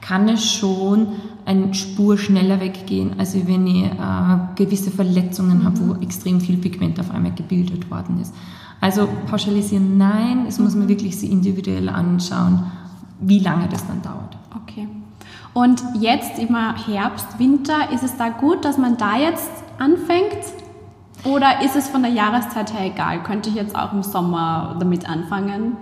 kann 0.00 0.28
es 0.28 0.44
schon 0.44 1.08
eine 1.46 1.72
Spur 1.74 2.18
schneller 2.18 2.60
weggehen, 2.60 3.18
als 3.18 3.34
wenn 3.34 3.66
ich 3.66 3.84
äh, 3.84 4.38
gewisse 4.56 4.90
Verletzungen 4.90 5.60
mhm. 5.60 5.64
habe, 5.64 5.88
wo 5.88 6.02
extrem 6.02 6.40
viel 6.40 6.56
Pigment 6.56 7.00
auf 7.00 7.10
einmal 7.10 7.32
gebildet 7.32 7.90
worden 7.90 8.20
ist. 8.20 8.34
Also 8.80 9.08
pauschalisieren 9.30 9.96
nein, 9.96 10.44
es 10.46 10.58
muss 10.58 10.74
man 10.74 10.88
wirklich 10.88 11.16
sich 11.16 11.30
individuell 11.30 11.88
anschauen 11.88 12.64
wie 13.20 13.38
lange 13.38 13.68
das 13.68 13.86
dann 13.86 14.02
dauert. 14.02 14.36
Okay. 14.62 14.88
Und 15.54 15.82
jetzt 15.98 16.38
immer 16.38 16.74
Herbst, 16.86 17.38
Winter, 17.38 17.90
ist 17.92 18.02
es 18.02 18.16
da 18.16 18.28
gut, 18.28 18.64
dass 18.64 18.78
man 18.78 18.96
da 18.96 19.16
jetzt 19.16 19.50
anfängt? 19.78 20.44
Oder 21.24 21.62
ist 21.64 21.76
es 21.76 21.88
von 21.88 22.02
der 22.02 22.12
Jahreszeit 22.12 22.74
her 22.74 22.92
egal? 22.92 23.22
Könnte 23.22 23.48
ich 23.48 23.56
jetzt 23.56 23.74
auch 23.74 23.92
im 23.92 24.02
Sommer 24.02 24.76
damit 24.78 25.08
anfangen? 25.08 25.76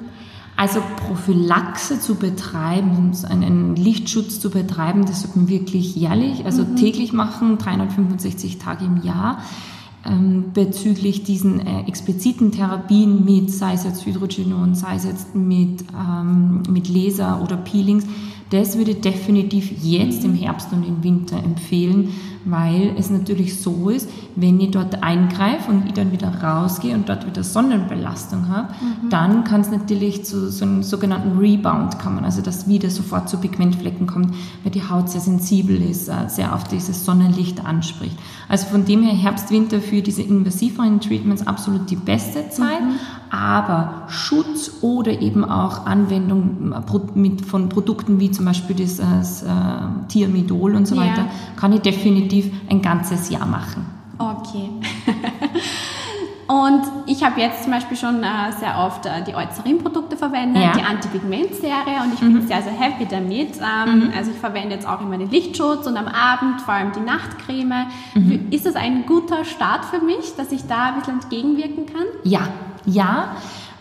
Also 0.57 0.81
Prophylaxe 1.07 2.01
zu 2.01 2.15
betreiben, 2.15 3.11
einen 3.29 3.75
Lichtschutz 3.75 4.39
zu 4.39 4.51
betreiben, 4.51 5.05
das 5.05 5.23
sollte 5.23 5.39
man 5.39 5.49
wirklich 5.49 5.97
jährlich, 5.97 6.45
also 6.45 6.63
mhm. 6.65 6.77
täglich 6.77 7.13
machen, 7.13 7.59
365 7.59 8.59
Tage 8.59 8.85
im 8.85 9.03
Jahr. 9.03 9.43
ähm, 10.07 10.53
bezüglich 10.53 11.25
diesen 11.25 11.61
äh, 11.61 11.87
expliziten 11.87 12.53
Therapien 12.53 13.25
mit, 13.25 13.51
sei 13.51 13.75
es 13.75 13.85
jetzt 13.85 14.05
Hydrogenon, 14.05 14.75
sei 14.75 14.97
es 14.97 15.05
jetzt 15.05 15.35
mit, 15.35 15.85
ähm, 15.95 16.63
mit 16.69 16.89
Laser 16.89 17.41
oder 17.43 17.57
Peelings, 17.57 18.05
das 18.51 18.77
würde 18.77 18.93
ich 18.93 19.01
definitiv 19.01 19.73
jetzt 19.83 20.25
im 20.25 20.35
Herbst 20.35 20.73
und 20.73 20.87
im 20.87 21.03
Winter 21.03 21.37
empfehlen, 21.37 22.11
weil 22.45 22.95
es 22.99 23.11
natürlich 23.11 23.61
so 23.61 23.89
ist, 23.91 24.09
wenn 24.37 24.61
ich 24.61 24.71
dort 24.71 25.03
eingreife 25.03 25.71
und 25.71 25.87
ich 25.87 25.93
dann 25.93 26.13
wieder 26.13 26.29
rausgehe 26.43 26.95
und 26.95 27.09
dort 27.09 27.27
wieder 27.27 27.43
Sonnenbelastung 27.43 28.49
habe, 28.49 28.69
mhm. 28.73 29.11
dann 29.11 29.45
kann 29.45 29.61
es 29.61 29.71
natürlich 29.71 30.25
zu 30.25 30.51
so 30.51 30.65
einem 30.65 30.83
sogenannten 30.83 31.39
Rebound 31.39 31.99
kommen, 31.99 32.25
also 32.25 32.43
dass 32.43 32.69
wieder 32.69 32.91
sofort 32.91 33.29
zu 33.29 33.39
Pigmentflecken 33.39 34.07
kommt, 34.07 34.35
weil 34.63 34.73
die 34.73 34.89
Haut 34.89 35.09
sehr 35.09 35.21
sensibel 35.21 35.81
ist, 35.81 36.09
äh, 36.09 36.29
sehr 36.29 36.55
auf 36.55 36.65
dieses 36.65 37.05
Sonnenlicht 37.05 37.65
anspricht. 37.65 38.17
Also 38.49 38.67
von 38.67 38.85
dem 38.85 39.03
her 39.03 39.15
Herbst, 39.15 39.51
Winter 39.51 39.81
für 39.81 40.03
diese 40.03 40.23
invasiveren 40.23 41.01
Treatments 41.01 41.47
absolut 41.47 41.91
die 41.91 41.97
beste 41.97 42.49
Zeit, 42.51 42.83
mhm. 42.83 42.99
Aber 43.35 44.05
Schutz 44.09 44.79
oder 44.81 45.11
eben 45.21 45.45
auch 45.45 45.87
Anwendung 45.87 46.73
von 47.47 47.69
Produkten 47.69 48.21
wie 48.21 48.31
zum 48.31 48.45
Beispiel 48.45 48.77
das, 48.77 48.99
das 48.99 49.43
äh, 49.43 49.47
Thiamidol 50.09 50.77
und 50.77 50.87
so 50.87 50.95
ja. 50.95 51.03
weiter, 51.03 51.27
kann 51.57 51.73
ich 51.73 51.81
definitiv 51.81 52.53
ein 52.71 52.81
ganzes 52.81 53.31
Jahr 53.31 53.47
machen. 53.47 53.87
Okay. 54.19 54.71
Und 56.47 56.83
ich 57.07 57.25
habe 57.25 57.41
jetzt 57.41 57.63
zum 57.63 57.73
Beispiel 57.73 57.97
schon 57.97 58.23
äh, 58.23 58.53
sehr 58.61 58.79
oft 58.79 59.07
äh, 59.07 59.25
die 59.27 59.35
Eucerin-Produkte 59.35 60.17
verwendet, 60.17 60.63
ja. 60.63 60.73
die 60.73 60.83
Anti-Pigment-Serie 60.83 62.03
und 62.05 62.13
ich 62.13 62.21
mhm. 62.21 62.35
bin 62.35 62.47
sehr, 62.47 62.61
sehr 62.61 62.73
happy 62.73 63.07
damit. 63.07 63.53
Ähm, 63.57 64.01
mhm. 64.01 64.13
Also 64.15 64.31
ich 64.31 64.37
verwende 64.37 64.75
jetzt 64.75 64.87
auch 64.87 65.01
immer 65.01 65.17
den 65.17 65.31
Lichtschutz 65.31 65.87
und 65.87 65.97
am 65.97 66.07
Abend 66.07 66.61
vor 66.61 66.75
allem 66.75 66.93
die 66.93 67.01
Nachtcreme. 67.01 67.87
Mhm. 68.15 68.49
Ist 68.51 68.67
das 68.67 68.77
ein 68.77 69.07
guter 69.07 69.47
Start 69.47 69.87
für 69.87 70.01
mich, 70.01 70.37
dass 70.37 70.53
ich 70.53 70.67
da 70.67 70.89
ein 70.89 70.99
bisschen 70.99 71.15
entgegenwirken 71.15 71.87
kann? 71.87 72.05
Ja, 72.25 72.49
ja 72.87 73.37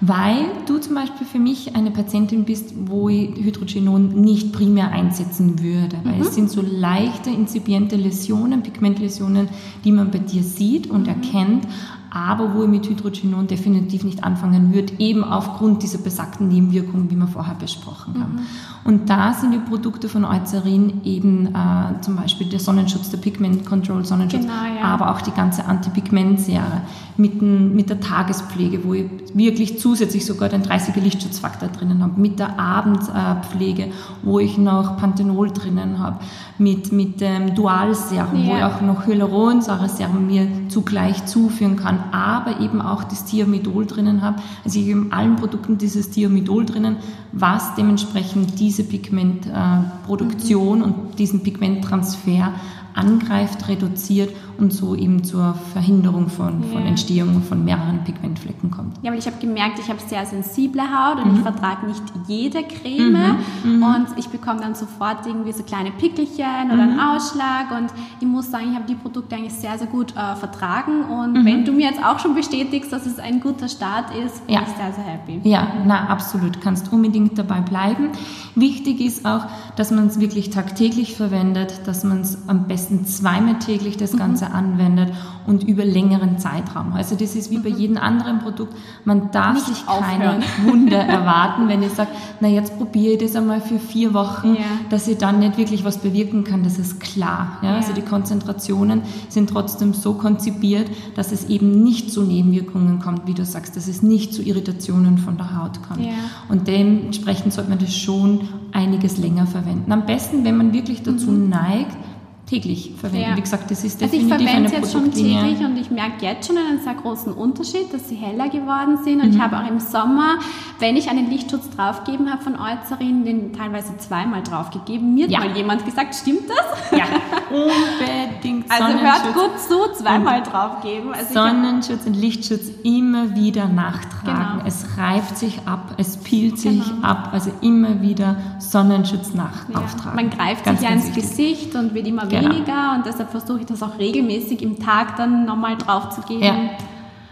weil 0.06 0.48
du 0.66 0.80
zum 0.80 0.96
Beispiel 0.96 1.26
für 1.26 1.40
mich 1.40 1.78
eine 1.78 1.90
Patientin 1.90 2.44
bist, 2.44 2.74
wo 2.88 3.08
ich 3.08 3.30
Hydrogenon 3.38 4.10
nicht 4.20 4.52
primär 4.52 4.92
einsetzen 4.92 5.64
würde, 5.64 5.98
weil 6.04 6.16
mhm. 6.16 6.22
es 6.22 6.36
sind 6.36 6.50
so 6.50 6.62
leichte, 6.62 7.30
inzipiente 7.30 7.96
Läsionen, 7.96 8.64
Pigmentläsionen, 8.64 9.48
die 9.86 9.94
man 9.94 10.12
bei 10.12 10.18
dir 10.20 10.44
sieht 10.44 10.90
und 10.90 11.04
mhm. 11.04 11.08
erkennt, 11.08 11.68
aber 12.14 12.54
wo 12.54 12.64
ich 12.64 12.70
mit 12.70 12.88
Hydrogenon 12.88 13.48
definitiv 13.48 14.04
nicht 14.04 14.24
anfangen 14.24 14.72
würde, 14.72 14.94
eben 15.00 15.24
aufgrund 15.24 15.82
dieser 15.82 15.98
besagten 15.98 16.48
Nebenwirkungen, 16.48 17.10
wie 17.10 17.16
wir 17.16 17.26
vorher 17.26 17.56
besprochen 17.56 18.14
haben. 18.22 18.36
Mhm. 18.36 18.40
Und 18.86 19.10
da 19.10 19.34
sind 19.34 19.52
die 19.52 19.58
Produkte 19.58 20.10
von 20.10 20.24
Eucerin 20.24 21.02
eben 21.06 21.48
äh, 21.48 22.02
zum 22.02 22.18
Beispiel 22.18 22.48
der 22.50 22.60
Sonnenschutz, 22.60 23.10
der 23.10 23.18
Pigment 23.18 23.66
Control 23.66 24.06
Sonnenschutz, 24.06 24.42
genau, 24.42 24.54
ja. 24.54 24.84
aber 24.84 25.12
auch 25.12 25.22
die 25.22 25.32
ganze 25.32 25.66
Antipigment-Serie 25.66 26.82
mit, 27.18 27.42
mit 27.42 27.90
der 27.90 28.00
Tagespflege, 28.00 28.84
wo 28.84 28.94
ich 28.94 29.06
wirklich 29.34 29.80
zusätzlich 29.80 30.26
sogar 30.26 30.50
den 30.50 30.64
30er 30.64 31.00
Lichtschutzfaktor 31.00 31.70
drinnen 31.70 32.04
habe, 32.04 32.20
mit 32.20 32.40
der 32.40 32.60
Abendpflege, 32.60 33.88
wo 34.22 34.40
ich 34.40 34.58
noch 34.58 34.98
Panthenol 34.98 35.50
drinnen 35.52 36.00
habe, 36.00 36.20
mit, 36.58 36.92
mit 36.92 37.22
dem 37.22 37.56
Dualserum, 37.56 38.44
ja. 38.44 38.52
wo 38.52 38.58
ich 38.58 38.64
auch 38.64 38.82
noch 38.82 39.08
Hyaluronsäure-Serum 39.08 40.28
mir 40.28 40.48
zugleich 40.70 41.26
zuführen 41.26 41.78
kann, 41.78 42.03
aber 42.12 42.60
eben 42.60 42.82
auch 42.82 43.04
das 43.04 43.26
Thiamidol 43.26 43.86
drinnen 43.86 44.22
habe. 44.22 44.42
Also 44.64 44.80
ich 44.80 44.90
habe 44.90 45.06
in 45.06 45.12
allen 45.12 45.36
Produkten 45.36 45.78
dieses 45.78 46.10
Thiamidol 46.10 46.66
drinnen, 46.66 46.98
was 47.32 47.76
dementsprechend 47.76 48.60
diese 48.60 48.84
Pigmentproduktion 48.84 50.80
mhm. 50.80 50.84
und 50.84 51.20
diesen 51.20 51.44
Pigmenttransfer 51.44 52.54
angreift, 52.94 53.68
reduziert 53.68 54.30
und 54.64 54.72
so 54.72 54.96
eben 54.96 55.24
zur 55.24 55.56
Verhinderung 55.74 56.30
von, 56.30 56.64
ja. 56.64 56.70
von 56.70 56.86
Entstehung 56.86 57.42
von 57.44 57.64
mehreren 57.64 58.04
Pigmentflecken 58.04 58.72
kommt. 58.72 58.98
Ja, 59.02 59.12
weil 59.12 59.20
ich 59.20 59.26
habe 59.28 59.38
gemerkt, 59.40 59.78
ich 59.80 59.90
habe 59.90 60.00
sehr 60.00 60.26
sensible 60.26 60.82
Haut 60.82 61.18
und 61.24 61.32
mhm. 61.32 61.38
ich 61.38 61.42
vertrage 61.42 61.86
nicht 61.86 62.04
jede 62.28 62.64
Creme 62.64 63.38
mhm. 63.64 63.78
mhm. 63.78 63.84
und 63.84 64.08
ich 64.18 64.30
bekomme 64.30 64.62
dann 64.62 64.76
sofort 64.76 65.26
irgendwie 65.26 65.52
so 65.52 65.64
kleine 65.64 65.92
Pickelchen 65.92 66.72
oder 66.72 66.84
einen 66.84 66.94
mhm. 66.94 67.00
Ausschlag 67.00 67.72
und 67.78 67.92
ich 68.20 68.28
muss 68.28 68.50
sagen, 68.50 68.68
ich 68.72 68.76
habe 68.76 68.86
die 68.88 68.96
Produkte 68.96 69.36
eigentlich 69.36 69.54
sehr, 69.54 69.78
sehr 69.78 69.88
gut 69.88 70.16
äh, 70.16 70.36
vertragen 70.36 71.06
und 71.06 71.34
mhm. 71.34 71.46
wenn 71.46 71.66
du 71.66 71.72
mir 71.72 71.88
jetzt 71.88 72.04
auch 72.04 72.20
schon 72.20 72.36
bestätigst, 72.36 72.92
dass 72.94 73.06
es 73.06 73.20
ein 73.20 73.42
guter 73.42 73.68
Start 73.68 74.16
ist, 74.16 74.46
bin 74.48 74.56
ja. 74.56 74.62
ich 74.62 74.68
sehr, 74.70 74.94
sehr 74.94 75.04
happy. 75.04 75.42
Ja, 75.44 75.68
na 75.86 76.08
absolut, 76.08 76.62
kannst 76.62 76.92
unbedingt 76.94 77.38
dabei 77.38 77.60
bleiben. 77.60 78.10
Wichtig 78.56 79.02
ist 79.02 79.26
auch, 79.26 79.46
dass 79.76 79.92
man 79.92 80.08
es 80.08 80.20
wirklich 80.20 80.52
tagtäglich 80.52 81.16
verwendet, 81.16 81.82
dass 81.86 82.04
man 82.04 82.22
es 82.22 82.38
am 82.48 82.68
besten 82.68 83.06
zweimal 83.06 83.60
täglich 83.60 83.98
das 83.98 84.16
Ganze 84.16 84.24
Ganze 84.24 84.53
anwendet 84.54 85.14
und 85.46 85.64
über 85.64 85.84
längeren 85.84 86.38
Zeitraum. 86.38 86.94
Also 86.94 87.16
das 87.16 87.36
ist 87.36 87.52
wie 87.52 87.58
bei 87.58 87.70
mhm. 87.70 87.78
jedem 87.78 87.98
anderen 87.98 88.40
Produkt. 88.40 88.76
Man 89.04 89.32
darf 89.32 89.54
Nicht 89.54 89.66
sich 89.66 89.86
keine 89.86 90.40
Wunder 90.66 91.00
erwarten, 91.00 91.68
wenn 91.68 91.84
ich 91.84 91.92
sage, 91.92 92.12
na 92.40 92.48
jetzt 92.48 92.78
probiere 92.78 93.14
ich 93.14 93.20
das 93.20 93.36
einmal 93.36 93.62
für 93.62 93.80
vier 93.80 94.14
Wochen, 94.14 94.56
ja. 94.56 94.62
dass 94.90 95.08
ich 95.08 95.18
dann 95.18 95.40
nicht 95.40 95.58
wirklich 95.58 95.84
was 95.84 95.98
bewirken 95.98 96.44
kann. 96.44 96.64
Das 96.64 96.80
ist 96.80 97.00
klar. 97.00 97.58
Ja? 97.62 97.72
Ja. 97.72 97.76
Also 97.76 97.94
die 97.94 98.02
Konzentrationen 98.02 99.02
sind 99.30 99.50
trotzdem 99.50 99.94
so 99.94 100.14
konzipiert, 100.14 100.90
dass 101.16 101.32
es 101.32 101.50
eben 101.50 101.84
nicht 101.84 102.12
zu 102.12 102.24
Nebenwirkungen 102.24 103.00
kommt, 103.00 103.28
wie 103.28 103.34
du 103.34 103.46
sagst, 103.46 103.76
dass 103.76 103.88
es 103.88 104.02
nicht 104.02 104.34
zu 104.34 104.42
Irritationen 104.42 105.18
von 105.18 105.38
der 105.38 105.58
Haut 105.58 105.82
kommt. 105.88 106.08
Und 106.50 106.68
dementsprechend 106.68 107.54
sollte 107.54 107.70
man 107.70 107.80
das 107.80 107.96
schon 107.96 108.42
einiges 108.72 109.18
länger 109.18 109.48
verwenden. 109.48 109.92
Am 109.92 110.06
besten, 110.06 110.44
wenn 110.44 110.58
man 110.58 110.74
wirklich 110.74 111.04
dazu 111.04 111.32
mhm. 111.32 111.50
neigt, 111.50 111.96
täglich 112.46 112.92
verwenden. 113.00 113.30
Ja. 113.30 113.38
Wie 113.38 113.42
gesagt, 113.42 113.72
das 113.72 113.84
ist 113.84 114.02
definitiv 114.02 114.32
also 114.32 114.44
ich 114.44 114.50
verwende 114.50 114.70
es 114.70 114.76
jetzt 114.76 114.92
schon 114.92 115.12
täglich 115.12 115.60
und 115.60 115.78
ich 115.78 115.90
merke 115.90 116.26
jetzt 116.26 116.48
schon 116.48 116.58
einen 116.58 116.80
sehr 116.80 116.94
großen 116.94 117.32
Unterschied, 117.32 117.94
dass 117.94 118.10
sie 118.10 118.16
heller 118.16 118.50
geworden 118.50 118.98
sind. 119.04 119.22
Und 119.22 119.30
mhm. 119.30 119.36
ich 119.36 119.42
habe 119.42 119.58
auch 119.58 119.68
im 119.68 119.80
Sommer, 119.80 120.40
wenn 120.80 120.98
ich 120.98 121.10
einen 121.10 121.30
Lichtschutz 121.30 121.70
draufgegeben 121.70 122.32
habe 122.32 122.44
von 122.44 122.56
Eucerin, 122.56 123.24
den 123.24 123.54
teilweise 123.54 123.98
zweimal 123.98 124.44
draufgegeben. 124.44 125.14
Mir 125.14 125.28
ja. 125.28 125.40
hat 125.40 125.50
mal 125.50 125.58
jemand 125.58 125.86
gesagt, 125.86 126.16
stimmt 126.16 126.50
das? 126.50 127.00
Ja, 127.00 127.06
unbedingt. 127.50 128.64
Also 128.74 129.00
hört 129.00 129.34
gut 129.34 129.60
zu, 129.60 130.04
zweimal 130.04 130.40
und 130.40 130.52
draufgeben. 130.52 131.14
Also 131.14 131.34
Sonnenschutz 131.34 132.06
und 132.06 132.16
Lichtschutz 132.16 132.72
immer 132.84 133.36
wieder 133.36 133.68
nachtragen. 133.68 134.60
Genau. 134.60 134.66
Es 134.66 134.98
reift 134.98 135.38
sich 135.38 135.60
ab, 135.66 135.94
es 135.98 136.18
pielt 136.18 136.58
sich 136.58 136.84
genau. 136.84 137.08
ab. 137.08 137.30
Also 137.32 137.52
immer 137.62 138.02
wieder 138.02 138.38
Sonnenschutz 138.60 139.34
nach 139.34 139.70
ja. 139.70 139.80
auftragen. 139.80 140.16
Man 140.16 140.30
greift 140.30 140.66
ganz, 140.66 140.80
sich 140.80 140.90
ja 140.90 140.96
ins 140.96 141.08
wichtig. 141.08 141.24
Gesicht 141.24 141.76
und 141.76 141.94
wird 141.94 142.08
immer 142.08 142.26
genau. 142.42 142.56
weniger 142.56 142.94
und 142.96 143.06
deshalb 143.06 143.32
versuche 143.32 143.62
ich 143.62 143.66
das 143.66 143.82
auch 143.84 143.98
regelmäßig 143.98 144.62
im 144.62 144.80
Tag 144.80 145.16
dann 145.18 145.46
nochmal 145.46 145.78
drauf 145.78 146.10
zu 146.10 146.22
geben. 146.22 146.44
Ja. 146.44 146.56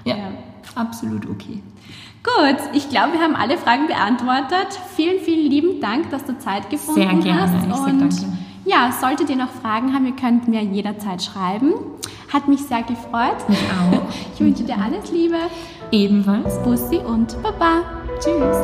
ja. 0.05 0.15
ja. 0.17 0.23
absolut 0.75 1.29
okay. 1.29 1.61
Gut, 2.23 2.57
ich 2.73 2.87
glaube, 2.89 3.13
wir 3.13 3.19
haben 3.21 3.35
alle 3.35 3.57
Fragen 3.57 3.87
beantwortet. 3.87 4.79
Vielen, 4.95 5.19
vielen 5.21 5.49
lieben 5.49 5.81
Dank, 5.81 6.11
dass 6.11 6.23
du 6.23 6.37
Zeit 6.37 6.69
gefunden 6.69 7.01
Sehr 7.01 7.13
gerne. 7.13 7.41
hast. 7.41 7.67
Ich 7.67 7.73
und 7.73 7.99
danke. 7.99 8.15
ja, 8.65 8.91
solltet 8.91 9.29
ihr 9.31 9.37
noch 9.37 9.49
Fragen 9.49 9.93
haben, 9.93 10.05
ihr 10.05 10.15
könnt 10.15 10.47
mir 10.47 10.61
jederzeit 10.61 11.23
schreiben. 11.23 11.73
Hat 12.31 12.47
mich 12.47 12.61
sehr 12.61 12.83
gefreut. 12.83 13.49
Mich 13.49 13.59
auch. 13.59 14.01
Ich 14.33 14.39
wünsche 14.39 14.63
dir 14.63 14.75
alles 14.75 15.11
Liebe. 15.11 15.37
Ebenfalls. 15.91 16.61
Bussi 16.63 16.97
und 16.97 17.41
Baba. 17.43 17.83
Tschüss. 18.19 18.57